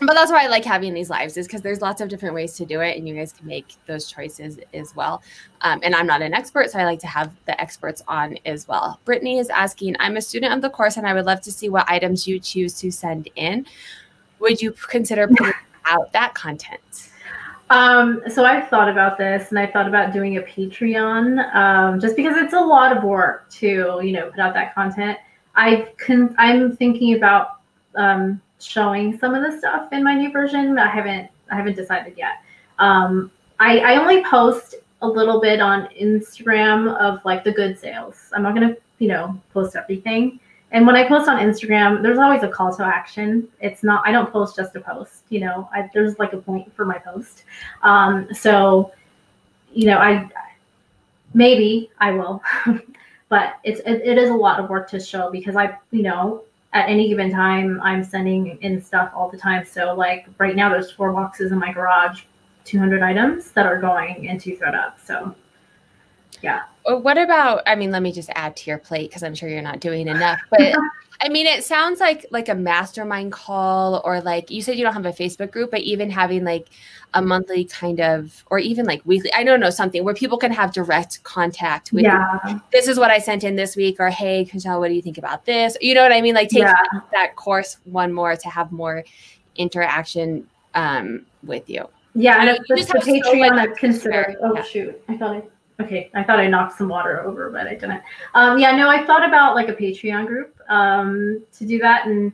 [0.00, 2.52] But that's why I like having these lives is because there's lots of different ways
[2.56, 5.22] to do it, and you guys can make those choices as well.
[5.62, 8.68] Um, and I'm not an expert, so I like to have the experts on as
[8.68, 9.00] well.
[9.06, 11.70] Brittany is asking, I'm a student of the course, and I would love to see
[11.70, 13.66] what items you choose to send in.
[14.40, 15.54] Would you consider putting
[15.86, 17.08] out that content?
[17.68, 22.14] Um, so I've thought about this and I thought about doing a Patreon, um, just
[22.14, 25.18] because it's a lot of work to, you know, put out that content.
[25.56, 27.60] I've con- I'm thinking about
[27.96, 30.78] um, showing some of the stuff in my new version.
[30.78, 32.42] I haven't I haven't decided yet.
[32.78, 38.30] Um, I, I only post a little bit on Instagram of like the good sales.
[38.32, 40.38] I'm not gonna, you know, post everything.
[40.72, 43.48] And when I post on Instagram, there's always a call to action.
[43.60, 45.22] It's not I don't post just to post.
[45.28, 47.44] You know, I, there's like a point for my post.
[47.82, 48.92] Um, so,
[49.72, 50.28] you know, I
[51.34, 52.42] maybe I will,
[53.28, 56.42] but it's it, it is a lot of work to show because I you know
[56.72, 59.64] at any given time I'm sending in stuff all the time.
[59.64, 62.24] So like right now there's four boxes in my garage,
[62.64, 64.94] 200 items that are going into thredUP.
[65.04, 65.34] So
[66.42, 66.64] yeah.
[66.86, 67.62] What about?
[67.66, 70.08] I mean, let me just add to your plate because I'm sure you're not doing
[70.08, 70.40] enough.
[70.50, 70.74] But
[71.20, 74.94] I mean, it sounds like like a mastermind call, or like you said, you don't
[74.94, 76.68] have a Facebook group, but even having like
[77.14, 79.32] a monthly kind of, or even like weekly.
[79.32, 82.04] I don't know something where people can have direct contact with.
[82.04, 82.38] Yeah.
[82.48, 82.60] You.
[82.72, 85.18] This is what I sent in this week, or hey, Chriselle, what do you think
[85.18, 85.76] about this?
[85.80, 86.34] You know what I mean?
[86.34, 86.74] Like take yeah.
[87.12, 89.04] that course one more to have more
[89.56, 91.88] interaction um, with you.
[92.14, 94.36] Yeah, and it's the Patreon I've considered.
[94.42, 94.62] Oh yeah.
[94.62, 95.42] shoot, I thought I
[95.78, 98.02] Okay, I thought I knocked some water over, but I didn't.
[98.34, 102.32] Um, yeah, no, I thought about like a Patreon group um, to do that, and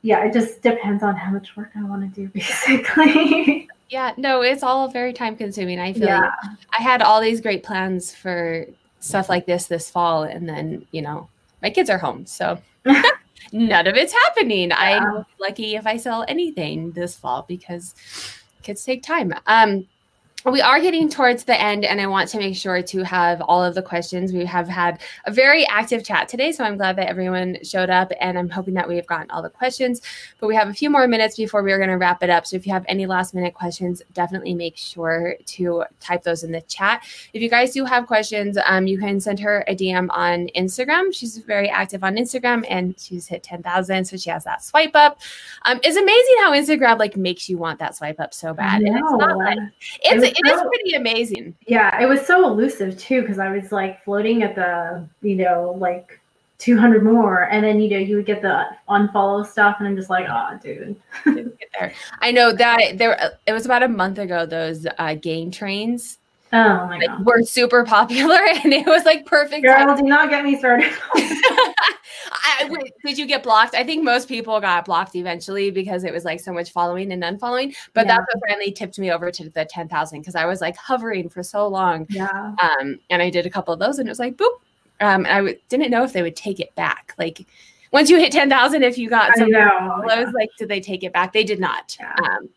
[0.00, 3.68] yeah, it just depends on how much work I want to do, basically.
[3.90, 5.78] yeah, no, it's all very time consuming.
[5.78, 6.20] I feel yeah.
[6.20, 6.32] like
[6.78, 8.66] I had all these great plans for
[9.00, 11.28] stuff like this this fall, and then you know
[11.62, 12.58] my kids are home, so
[13.52, 14.70] none of it's happening.
[14.70, 14.78] Yeah.
[14.78, 17.94] I'm lucky if I sell anything this fall because
[18.62, 19.34] kids take time.
[19.46, 19.86] Um,
[20.52, 23.64] we are getting towards the end and i want to make sure to have all
[23.64, 24.32] of the questions.
[24.32, 28.12] We have had a very active chat today so i'm glad that everyone showed up
[28.20, 30.02] and i'm hoping that we've gotten all the questions.
[30.38, 32.56] But we have a few more minutes before we're going to wrap it up so
[32.56, 36.60] if you have any last minute questions definitely make sure to type those in the
[36.62, 37.04] chat.
[37.32, 41.14] If you guys do have questions um, you can send her a dm on instagram.
[41.14, 45.20] She's very active on instagram and she's hit 10000 so she has that swipe up.
[45.62, 48.98] Um, it's amazing how instagram like makes you want that swipe up so bad and
[48.98, 49.58] it's not like
[50.02, 51.54] it's it is pretty amazing.
[51.66, 55.76] Yeah, it was so elusive too because I was like floating at the, you know,
[55.78, 56.20] like
[56.58, 60.08] 200 more and then you know you would get the unfollow stuff and i'm just
[60.08, 60.96] like oh dude
[62.22, 66.18] i know that there it was about a month ago those uh, game trains
[66.54, 67.26] Oh my like, god.
[67.26, 69.64] Were super popular and it was like perfect.
[69.64, 69.96] Girl, time.
[69.96, 70.92] do not get me started.
[71.14, 73.74] I, wait, did you get blocked?
[73.74, 77.22] I think most people got blocked eventually because it was like so much following and
[77.22, 77.74] unfollowing.
[77.92, 78.16] But yeah.
[78.18, 81.42] that's what finally tipped me over to the 10,000 because I was like hovering for
[81.42, 82.06] so long.
[82.08, 82.54] Yeah.
[82.62, 84.60] Um, and I did a couple of those and it was like, boop.
[85.00, 87.14] Um, I w- didn't know if they would take it back.
[87.18, 87.46] Like
[87.92, 90.02] once you hit 10,000, if you got some, I know.
[90.04, 91.32] was like, did they take it back?
[91.32, 91.96] They did not.
[91.98, 92.14] Yeah.
[92.22, 92.48] Um,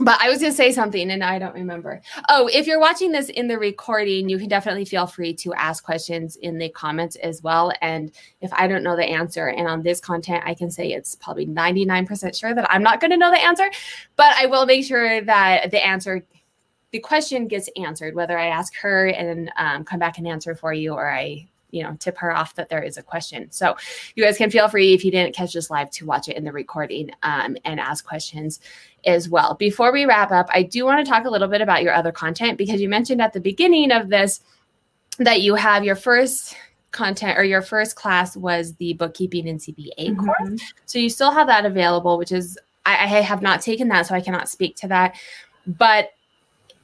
[0.00, 2.00] but I was going to say something and I don't remember.
[2.28, 5.84] Oh, if you're watching this in the recording, you can definitely feel free to ask
[5.84, 7.72] questions in the comments as well.
[7.80, 11.14] And if I don't know the answer, and on this content, I can say it's
[11.14, 13.70] probably 99% sure that I'm not going to know the answer,
[14.16, 16.24] but I will make sure that the answer,
[16.90, 20.72] the question gets answered, whether I ask her and um, come back and answer for
[20.72, 23.76] you or I you know tip her off that there is a question so
[24.14, 26.44] you guys can feel free if you didn't catch this live to watch it in
[26.44, 28.60] the recording um, and ask questions
[29.06, 31.82] as well before we wrap up i do want to talk a little bit about
[31.82, 34.40] your other content because you mentioned at the beginning of this
[35.18, 36.56] that you have your first
[36.90, 40.24] content or your first class was the bookkeeping and cpa mm-hmm.
[40.24, 44.06] course so you still have that available which is I, I have not taken that
[44.06, 45.16] so i cannot speak to that
[45.66, 46.10] but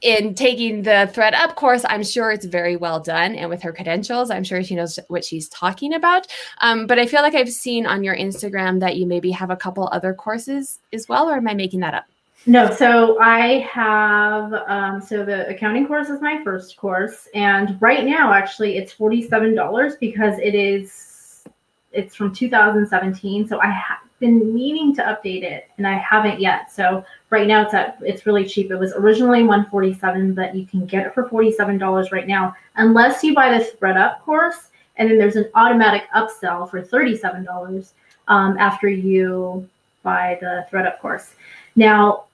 [0.01, 3.35] in taking the ThredUp course, I'm sure it's very well done.
[3.35, 6.27] And with her credentials, I'm sure she knows what she's talking about.
[6.59, 9.55] Um, but I feel like I've seen on your Instagram that you maybe have a
[9.55, 12.05] couple other courses as well, or am I making that up?
[12.47, 17.27] No, so I have, um, so the accounting course is my first course.
[17.35, 21.43] And right now, actually, it's $47 because it is,
[21.91, 23.47] it's from 2017.
[23.47, 26.71] So I have been meaning to update it and I haven't yet.
[26.71, 28.71] So right now it's at it's really cheap.
[28.71, 33.35] It was originally 147, but you can get it for $47 right now, unless you
[33.35, 37.91] buy the this ThredUp course, and then there's an automatic upsell for $37
[38.27, 39.67] um, after you
[40.03, 41.31] buy the ThredUp course.
[41.75, 42.25] Now,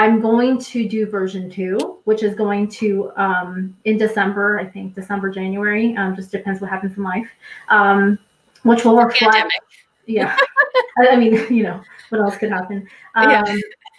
[0.00, 4.94] I'm going to do version two, which is going to um, in December, I think
[4.94, 7.28] December, January, um, just depends what happens in life,
[7.68, 8.18] um,
[8.62, 9.34] which will reflect.
[9.34, 9.60] Pandemic.
[10.06, 10.34] Yeah,
[11.10, 12.88] I mean, you know, what else could happen?
[13.14, 13.42] yeah.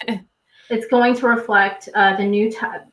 [0.07, 0.25] Um,
[0.71, 2.85] it's going to reflect uh, the new ta-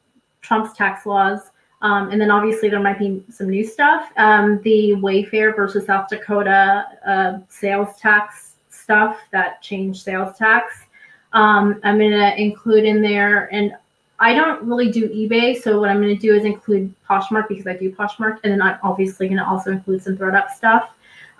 [0.42, 1.50] Trump's tax laws.
[1.80, 4.12] Um, and then obviously there might be some new stuff.
[4.18, 10.87] Um, the Wayfair versus South Dakota uh, sales tax stuff that changed sales tax.
[11.32, 13.72] Um, I'm going to include in there, and
[14.18, 17.66] I don't really do eBay, so what I'm going to do is include Poshmark because
[17.66, 20.90] I do Poshmark, and then I'm obviously going to also include some ThredUp stuff.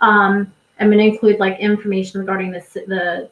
[0.00, 3.30] Um, I'm going to include like information regarding the the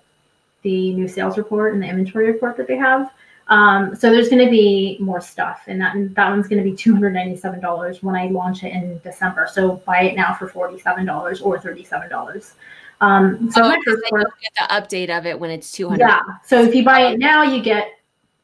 [0.63, 3.13] the new sales report and the inventory report that they have.
[3.49, 6.75] Um, so there's going to be more stuff, and that that one's going to be
[6.75, 9.47] two hundred ninety-seven dollars when I launch it in December.
[9.53, 12.55] So buy it now for forty-seven dollars or thirty-seven dollars.
[13.01, 16.09] Um, so oh, my first course, get the update of it when it's two hundred.
[16.09, 16.21] Yeah.
[16.45, 17.99] So if you buy it now, you get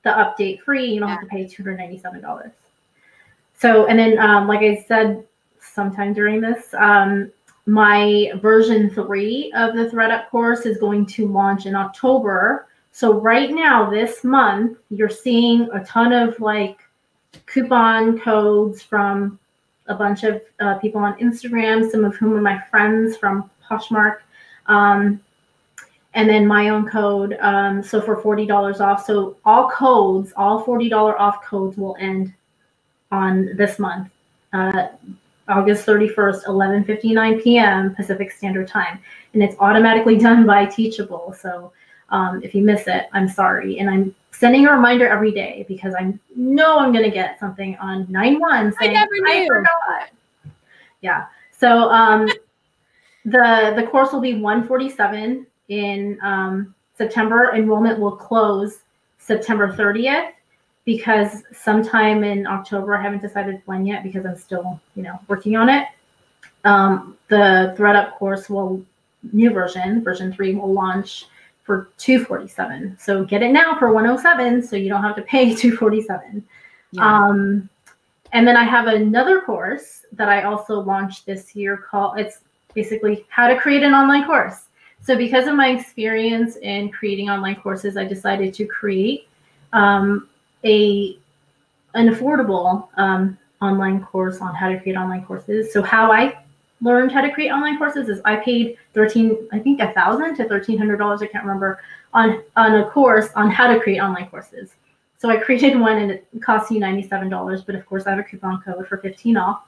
[0.05, 0.87] the update free.
[0.87, 1.15] You don't yeah.
[1.15, 2.53] have to pay two hundred ninety-seven dollars.
[3.59, 5.25] So and then, um, like I said,
[5.61, 7.31] sometime during this, um,
[7.67, 12.67] my version three of the ThredUp course is going to launch in October.
[12.91, 16.81] So right now, this month, you're seeing a ton of like
[17.47, 19.39] coupon codes from
[19.87, 24.19] a bunch of uh, people on Instagram, some of whom are my friends from Poshmark.
[24.67, 25.21] Um,
[26.15, 27.39] and then my own code.
[27.41, 29.05] Um, so for $40 off.
[29.05, 32.33] So all codes, all $40 off codes will end
[33.11, 34.11] on this month.
[34.53, 34.89] Uh,
[35.49, 37.95] August 31st, 11:59 p.m.
[37.95, 39.01] Pacific Standard Time,
[39.35, 41.35] and it's automatically done by Teachable.
[41.39, 41.73] So
[42.11, 45.95] um, if you miss it, I'm sorry, and I'm sending a reminder every day because
[45.95, 50.11] I know I'm going to get something on 9/1 saying I, I forgot.
[51.01, 51.27] Yeah.
[51.51, 52.29] So um,
[53.25, 57.55] the the course will be 147 in um, September.
[57.55, 58.81] Enrollment will close
[59.18, 60.33] September 30th
[60.85, 65.57] because sometime in October, I haven't decided when yet because I'm still, you know, working
[65.57, 65.87] on it.
[66.64, 68.85] Um, the ThredUp course will
[69.33, 71.27] new version, version three, will launch
[71.62, 72.97] for 247.
[72.99, 76.45] So get it now for 107, so you don't have to pay 247.
[76.91, 77.03] Yeah.
[77.03, 77.68] Um,
[78.33, 82.41] and then I have another course that I also launched this year called it's
[82.75, 84.64] basically how to create an online course.
[85.01, 89.29] So because of my experience in creating online courses, I decided to create
[89.73, 90.29] um,
[90.64, 91.18] a
[91.95, 95.73] an affordable um, online course on how to create online courses.
[95.73, 96.39] So how I
[96.81, 100.45] learned how to create online courses is I paid 13, I think a thousand to
[100.47, 101.81] $1,300, I can't remember,
[102.12, 104.75] on, on a course on how to create online courses.
[105.18, 108.25] So I created one and it cost you $97, but of course I have a
[108.25, 109.62] coupon code for 15 off.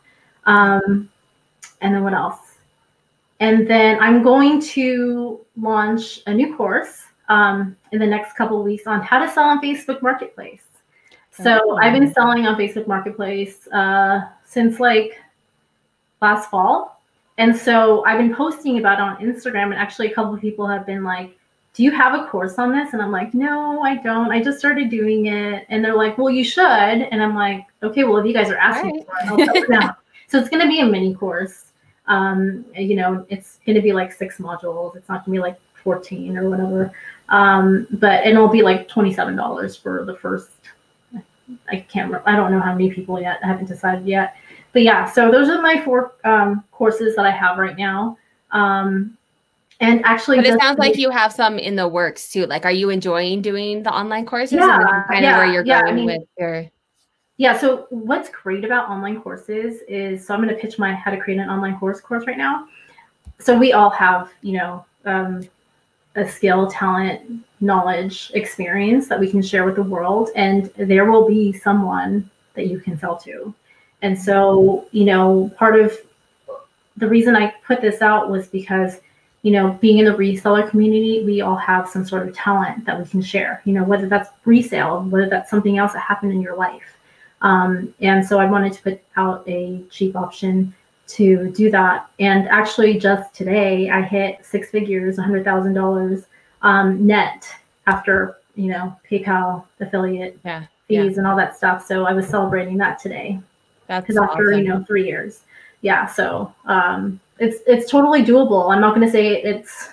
[0.46, 1.09] Um,
[1.80, 2.38] and then what else?
[3.41, 8.64] And then I'm going to launch a new course um, in the next couple of
[8.64, 10.62] weeks on how to sell on Facebook Marketplace.
[11.43, 15.18] So I've been selling on Facebook Marketplace uh, since like
[16.22, 17.03] last fall.
[17.39, 20.68] And so I've been posting about it on Instagram, and actually, a couple of people
[20.68, 21.37] have been like,
[21.72, 22.93] Do you have a course on this?
[22.93, 24.30] And I'm like, No, I don't.
[24.30, 25.66] I just started doing it.
[25.68, 26.62] And they're like, Well, you should.
[26.64, 29.07] And I'm like, Okay, well, if you guys are asking right.
[29.28, 29.95] for it, I'll it down.
[30.26, 31.66] So it's going to be a mini course.
[32.07, 34.96] Um, you know, it's going to be like six modules.
[34.96, 36.92] It's not going to be like 14 or whatever.
[37.28, 40.50] Um, but it'll be like $27 for the first
[41.68, 42.07] I can't.
[42.07, 42.22] remember.
[42.26, 43.38] I don't know how many people yet.
[43.42, 44.36] I haven't decided yet.
[44.72, 48.18] But yeah, so those are my four um, courses that I have right now.
[48.50, 49.16] Um,
[49.80, 52.46] and actually, but it sounds like you have some in the works too.
[52.46, 54.59] Like, are you enjoying doing the online courses?
[54.59, 56.66] Yeah, kind yeah, of where you're yeah, going I mean, with your.
[57.37, 57.59] Yeah.
[57.59, 61.16] So what's great about online courses is so I'm going to pitch my how to
[61.16, 62.68] create an online course course right now.
[63.41, 65.43] So we all have, you know, um,
[66.16, 70.30] a skill, talent, knowledge, experience that we can share with the world.
[70.37, 73.53] And there will be someone that you can sell to.
[74.03, 75.97] And so, you know, part of
[76.97, 79.01] the reason I put this out was because,
[79.43, 82.99] you know, being in the reseller community, we all have some sort of talent that
[82.99, 86.41] we can share, you know, whether that's resale, whether that's something else that happened in
[86.41, 86.93] your life.
[87.45, 90.74] Um, and so I wanted to put out a cheap option
[91.09, 92.09] to do that.
[92.18, 96.24] And actually, just today, I hit six figures, $100,000
[96.62, 97.47] um, net
[97.86, 101.18] after, you know, PayPal affiliate yeah, fees yeah.
[101.18, 101.86] and all that stuff.
[101.86, 103.38] So I was celebrating that today.
[103.86, 104.61] Because after, awesome.
[104.61, 105.42] you know, three years.
[105.82, 106.07] Yeah.
[106.07, 108.72] So um, it's, it's totally doable.
[108.72, 109.90] I'm not going to say it's,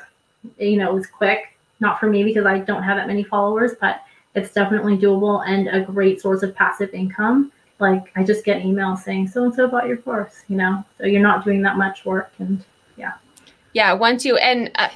[0.58, 1.58] you know, it's quick.
[1.82, 4.04] Not for me because I don't have that many followers, but
[4.36, 7.51] it's definitely doable and a great source of passive income
[7.82, 11.07] like I just get emails saying so and so bought your course, you know, so
[11.07, 12.63] you're not doing that much work and
[12.95, 13.13] yeah.
[13.73, 13.93] Yeah.
[13.93, 14.89] Once you, and uh,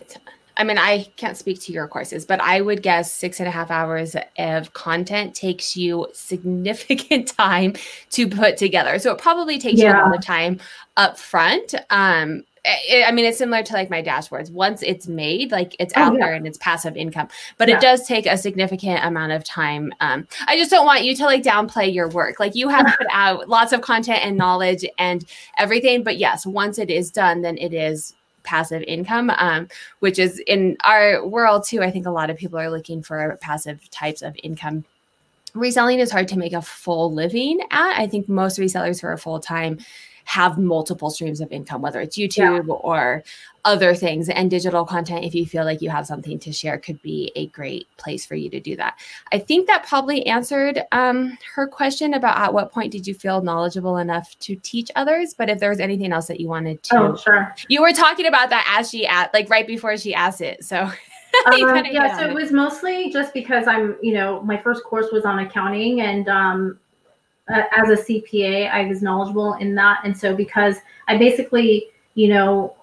[0.55, 3.51] I mean, I can't speak to your courses, but I would guess six and a
[3.51, 7.73] half hours of content takes you significant time
[8.11, 8.99] to put together.
[8.99, 9.97] So it probably takes yeah.
[9.97, 10.59] you a lot of time
[10.95, 11.73] up front.
[11.89, 14.51] Um, I mean, it's similar to like my dashboards.
[14.51, 16.25] Once it's made, like it's oh, out yeah.
[16.25, 17.75] there and it's passive income, but yeah.
[17.75, 19.93] it does take a significant amount of time.
[19.99, 22.39] Um, I just don't want you to like downplay your work.
[22.39, 25.25] Like you have put out lots of content and knowledge and
[25.57, 26.03] everything.
[26.03, 28.13] But yes, once it is done, then it is
[28.43, 29.67] passive income, um,
[29.99, 31.83] which is in our world too.
[31.83, 34.85] I think a lot of people are looking for passive types of income
[35.55, 37.99] reselling is hard to make a full living at.
[37.99, 39.79] I think most resellers who are full time
[40.25, 42.73] have multiple streams of income, whether it's YouTube yeah.
[42.73, 43.23] or
[43.63, 45.23] other things and digital content.
[45.23, 48.35] If you feel like you have something to share, could be a great place for
[48.35, 48.99] you to do that.
[49.31, 53.41] I think that probably answered um, her question about at what point did you feel
[53.41, 55.33] knowledgeable enough to teach others.
[55.33, 58.27] But if there was anything else that you wanted to, oh sure, you were talking
[58.27, 60.77] about that as she at like right before she asked it, so.
[61.47, 65.25] um, yeah, so it was mostly just because I'm, you know, my first course was
[65.25, 66.79] on accounting, and um,
[67.47, 70.01] uh, as a CPA, I was knowledgeable in that.
[70.03, 70.77] And so because
[71.07, 72.75] I basically, you know,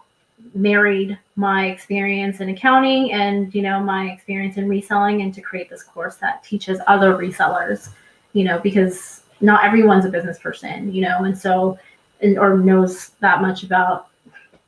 [0.55, 5.71] married my experience in accounting and, you know, my experience in reselling and to create
[5.71, 7.91] this course that teaches other resellers,
[8.33, 11.79] you know, because not everyone's a business person, you know, and so,
[12.21, 14.09] and, or knows that much about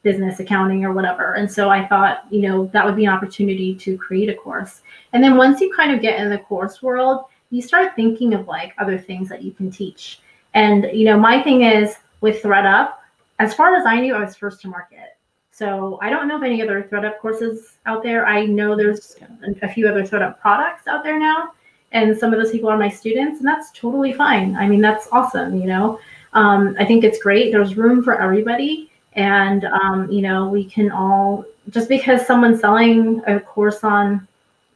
[0.02, 1.34] business accounting or whatever.
[1.34, 4.82] And so I thought, you know, that would be an opportunity to create a course.
[5.12, 8.46] And then once you kind of get in the course world, you start thinking of
[8.48, 10.20] like other things that you can teach.
[10.54, 12.94] And you know, my thing is with ThredUp,
[13.38, 15.16] as far as I knew, I was first to market.
[15.50, 18.26] So I don't know of any other ThredUp courses out there.
[18.26, 19.16] I know there's
[19.62, 21.52] a few other ThredUp products out there now,
[21.92, 24.56] and some of those people are my students, and that's totally fine.
[24.56, 25.60] I mean, that's awesome.
[25.60, 26.00] You know,
[26.32, 27.52] um, I think it's great.
[27.52, 33.22] There's room for everybody, and um, you know, we can all just because someone's selling
[33.26, 34.26] a course on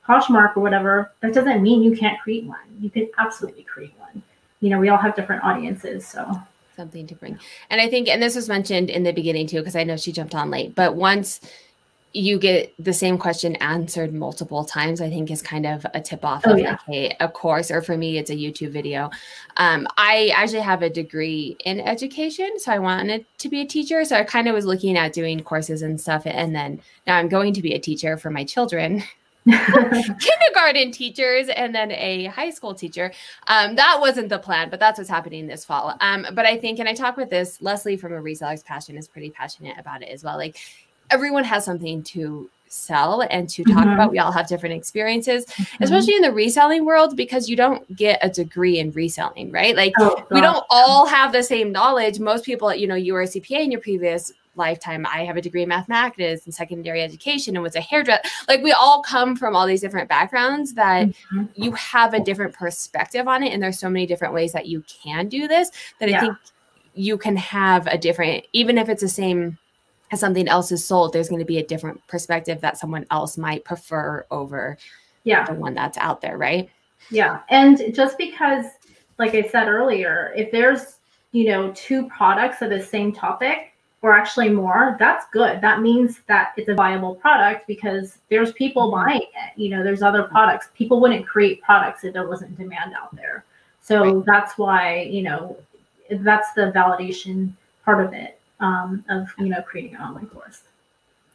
[0.09, 2.59] Poshmark or whatever, that doesn't mean you can't create one.
[2.81, 4.23] You can absolutely create one.
[4.61, 6.31] You know, we all have different audiences, so
[6.77, 7.39] something to bring.
[7.71, 10.13] And I think, and this was mentioned in the beginning too, because I know she
[10.13, 11.41] jumped on late, but once
[12.15, 16.25] you get the same question answered multiple times i think is kind of a tip
[16.25, 16.71] off Oh, of yeah.
[16.71, 16.81] like
[17.21, 19.11] a, a course or for me it's a youtube video
[19.59, 24.07] um, i actually have a degree in education so i wanted to be a teacher
[24.07, 27.29] so i kind of was looking at doing courses and stuff and then now i'm
[27.29, 29.03] going to be a teacher for my children
[30.21, 33.13] kindergarten teachers and then a high school teacher.
[33.47, 35.97] Um, that wasn't the plan, but that's what's happening this fall.
[36.01, 39.09] Um, but I think, and I talk with this, Leslie from a reseller's passion is
[39.09, 40.37] pretty passionate about it as well.
[40.37, 40.57] Like
[41.11, 43.95] everyone has something to sell and to talk Mhm.
[43.95, 44.11] about.
[44.11, 45.47] We all have different experiences,
[45.81, 49.75] especially in the reselling world, because you don't get a degree in reselling, right?
[49.75, 52.21] Like Oh, we don't all have the same knowledge.
[52.21, 55.07] Most people, you know, you were a CPA in your previous lifetime.
[55.07, 58.23] I have a degree in mathematics and secondary education and was a hairdresser.
[58.49, 61.49] Like we all come from all these different backgrounds that Mhm.
[61.55, 63.53] you have a different perspective on it.
[63.53, 66.37] And there's so many different ways that you can do this that I think
[66.95, 69.57] you can have a different, even if it's the same
[70.11, 73.39] as something else is sold, there's going to be a different perspective that someone else
[73.39, 74.77] might prefer over
[75.25, 75.45] Yeah.
[75.45, 76.69] the one that's out there, right?
[77.11, 77.41] Yeah.
[77.51, 78.65] And just because,
[79.19, 80.97] like I said earlier, if there's,
[81.33, 83.68] you know, two products of the same topic
[84.03, 85.61] or actually more, that's good.
[85.61, 88.93] That means that it's a viable product because there's people Mhm.
[88.93, 89.53] buying it.
[89.57, 90.69] You know, there's other products.
[90.75, 93.45] People wouldn't create products if there wasn't demand out there.
[93.81, 95.57] So that's why, you know,
[96.11, 97.53] that's the validation
[97.85, 100.63] part of it, um, of, you know, creating an online course.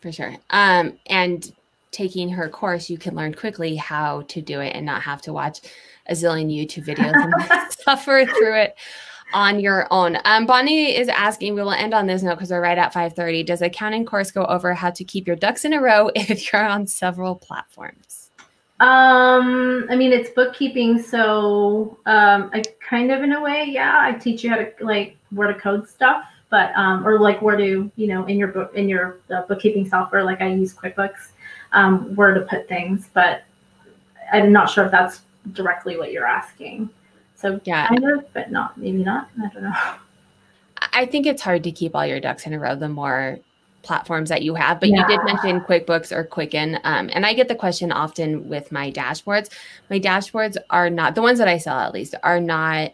[0.02, 0.36] For sure.
[0.52, 1.52] Um, and
[1.92, 5.34] taking her course, you can learn quickly how to do it and not have to
[5.34, 5.62] watch
[6.08, 8.76] a zillion YouTube videos and suffer through it
[9.34, 10.18] on your own.
[10.26, 13.46] Um, Bonnie is asking, we will end on this note because we're right at 5:30.
[13.46, 16.66] Does accounting course go over how to keep your ducks in a row if you're
[16.66, 18.32] on several platforms?
[18.80, 24.14] Um, I mean, it's bookkeeping, so um, I kind of in a way, yeah, I
[24.14, 27.90] teach you how to like where to code stuff, but um, or like where to,
[27.96, 31.30] you know, in your book in your uh, bookkeeping software, like I use QuickBooks,
[31.72, 33.44] um, where to put things, but
[34.32, 35.22] I'm not sure if that's
[35.54, 36.90] directly what you're asking.
[37.44, 37.88] So Yeah.
[37.90, 39.30] kind of, but not maybe not.
[39.38, 39.74] I don't know.
[40.94, 43.40] I- think it's hard to keep all your ducks in a row the more
[43.84, 44.80] platforms that you have.
[44.80, 46.80] But you did mention QuickBooks or Quicken.
[46.86, 49.50] Um, and I get the question often with my dashboards.
[49.90, 52.94] My dashboards are not, the ones that I sell at least, are not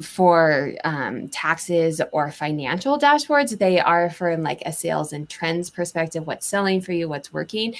[0.00, 3.58] for um, taxes or financial dashboards.
[3.58, 7.74] They are for like a sales and trends perspective, what's selling for you, what's working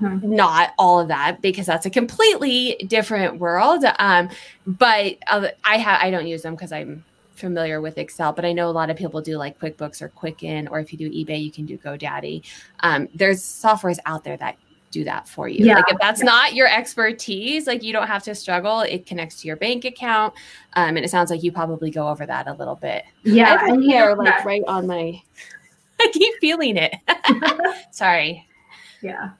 [0.00, 0.22] Mhm.
[0.22, 3.84] not all of that because that's a completely different world.
[3.98, 4.28] Um,
[4.66, 7.04] but uh, I have I don't use them because I'm
[7.34, 10.68] familiar with Excel, but I know a lot of people do like QuickBooks or Quicken,
[10.68, 12.42] or if you do eBay, you can do GoDaddy.
[12.80, 14.56] Um, there's softwares out there that
[14.90, 15.64] do that for you.
[15.64, 15.76] Yeah.
[15.76, 18.80] Like if that's not your expertise, like you don't have to struggle.
[18.80, 20.34] It connects to your bank account,
[20.74, 23.04] um, and it sounds like you probably go over that a little bit.
[23.22, 24.42] Yeah, I have and it here, like yeah.
[24.44, 25.20] right on my.
[26.00, 26.94] I keep feeling it.
[27.90, 28.46] Sorry.
[29.00, 29.30] yeah.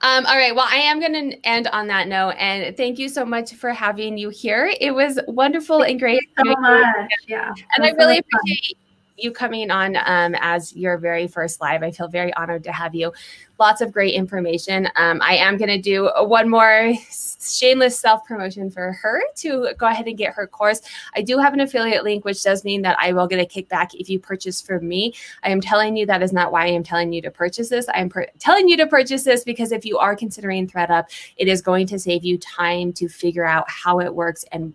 [0.00, 0.54] Um, all right.
[0.54, 2.34] Well, I am going to end on that note.
[2.38, 4.72] And thank you so much for having you here.
[4.80, 6.20] It was wonderful and great.
[6.36, 7.10] So much.
[7.26, 7.52] Yeah.
[7.76, 8.78] And I It was so really appreciate
[9.18, 11.82] you coming on um, as your very first live.
[11.82, 13.12] I feel very honored to have you.
[13.58, 14.88] Lots of great information.
[14.96, 16.92] Um, I am going to do one more
[17.40, 20.80] shameless self promotion for her to go ahead and get her course.
[21.14, 23.94] I do have an affiliate link, which does mean that I will get a kickback
[23.94, 25.14] if you purchase from me.
[25.42, 27.88] I am telling you that is not why I am telling you to purchase this.
[27.88, 31.04] I am per- telling you to purchase this because if you are considering ThredUp,
[31.36, 34.74] it is going to save you time to figure out how it works and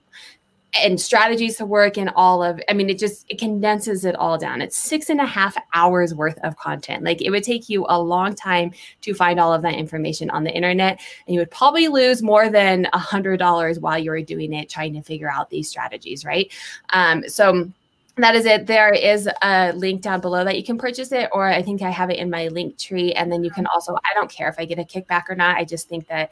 [0.76, 4.38] and strategies to work and all of i mean it just it condenses it all
[4.38, 7.86] down it's six and a half hours worth of content like it would take you
[7.89, 8.71] a long time
[9.01, 12.49] to find all of that information on the internet and you would probably lose more
[12.49, 16.26] than a hundred dollars while you were doing it trying to figure out these strategies
[16.26, 16.51] right
[16.91, 17.69] um, so
[18.17, 18.67] that is it.
[18.67, 21.89] There is a link down below that you can purchase it, or I think I
[21.89, 23.11] have it in my link tree.
[23.13, 25.57] And then you can also, I don't care if I get a kickback or not.
[25.57, 26.32] I just think that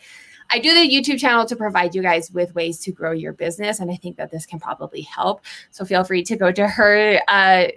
[0.52, 3.80] I do the YouTube channel to provide you guys with ways to grow your business.
[3.80, 5.44] And I think that this can probably help.
[5.72, 7.68] So feel free to go to her uh,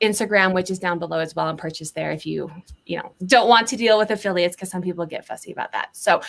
[0.00, 2.50] Instagram, which is down below as well, and purchase there if you,
[2.86, 5.94] you know, don't want to deal with affiliates because some people get fussy about that.
[5.94, 6.22] So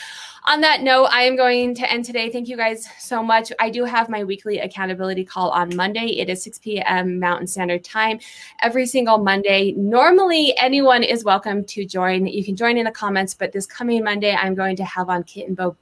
[0.45, 2.29] on that note, I am going to end today.
[2.29, 3.51] Thank you guys so much.
[3.59, 6.19] I do have my weekly accountability call on Monday.
[6.19, 7.19] It is 6 p.m.
[7.19, 8.19] Mountain Standard Time
[8.61, 9.71] every single Monday.
[9.73, 12.25] Normally, anyone is welcome to join.
[12.25, 15.23] You can join in the comments, but this coming Monday, I'm going to have on
[15.23, 15.77] Kit and Bo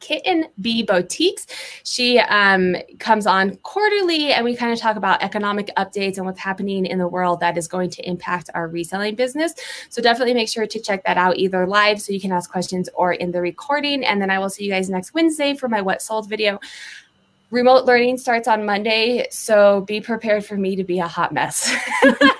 [0.00, 1.46] Kitten Bee Boutiques.
[1.84, 6.40] She um, comes on quarterly and we kind of talk about economic updates and what's
[6.40, 9.54] happening in the world that is going to impact our reselling business.
[9.88, 12.88] So definitely make sure to check that out either live so you can ask questions
[12.94, 14.04] or in the recording.
[14.04, 16.58] And then I will see you guys next Wednesday for my What Sold video.
[17.50, 21.74] Remote learning starts on Monday, so be prepared for me to be a hot mess.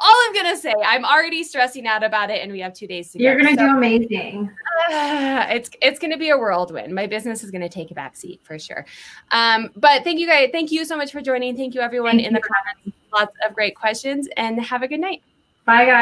[0.00, 0.72] all I'm gonna say.
[0.84, 3.24] I'm already stressing out about it, and we have two days to go.
[3.24, 4.50] You're gonna so, do amazing.
[4.90, 6.94] Uh, it's it's gonna be a whirlwind.
[6.94, 8.86] My business is gonna take a back seat for sure.
[9.30, 10.48] Um, but thank you guys.
[10.52, 11.56] Thank you so much for joining.
[11.56, 12.40] Thank you everyone thank in you.
[12.40, 12.98] the comments.
[13.12, 15.22] Lots of great questions, and have a good night.
[15.66, 15.98] Bye guys.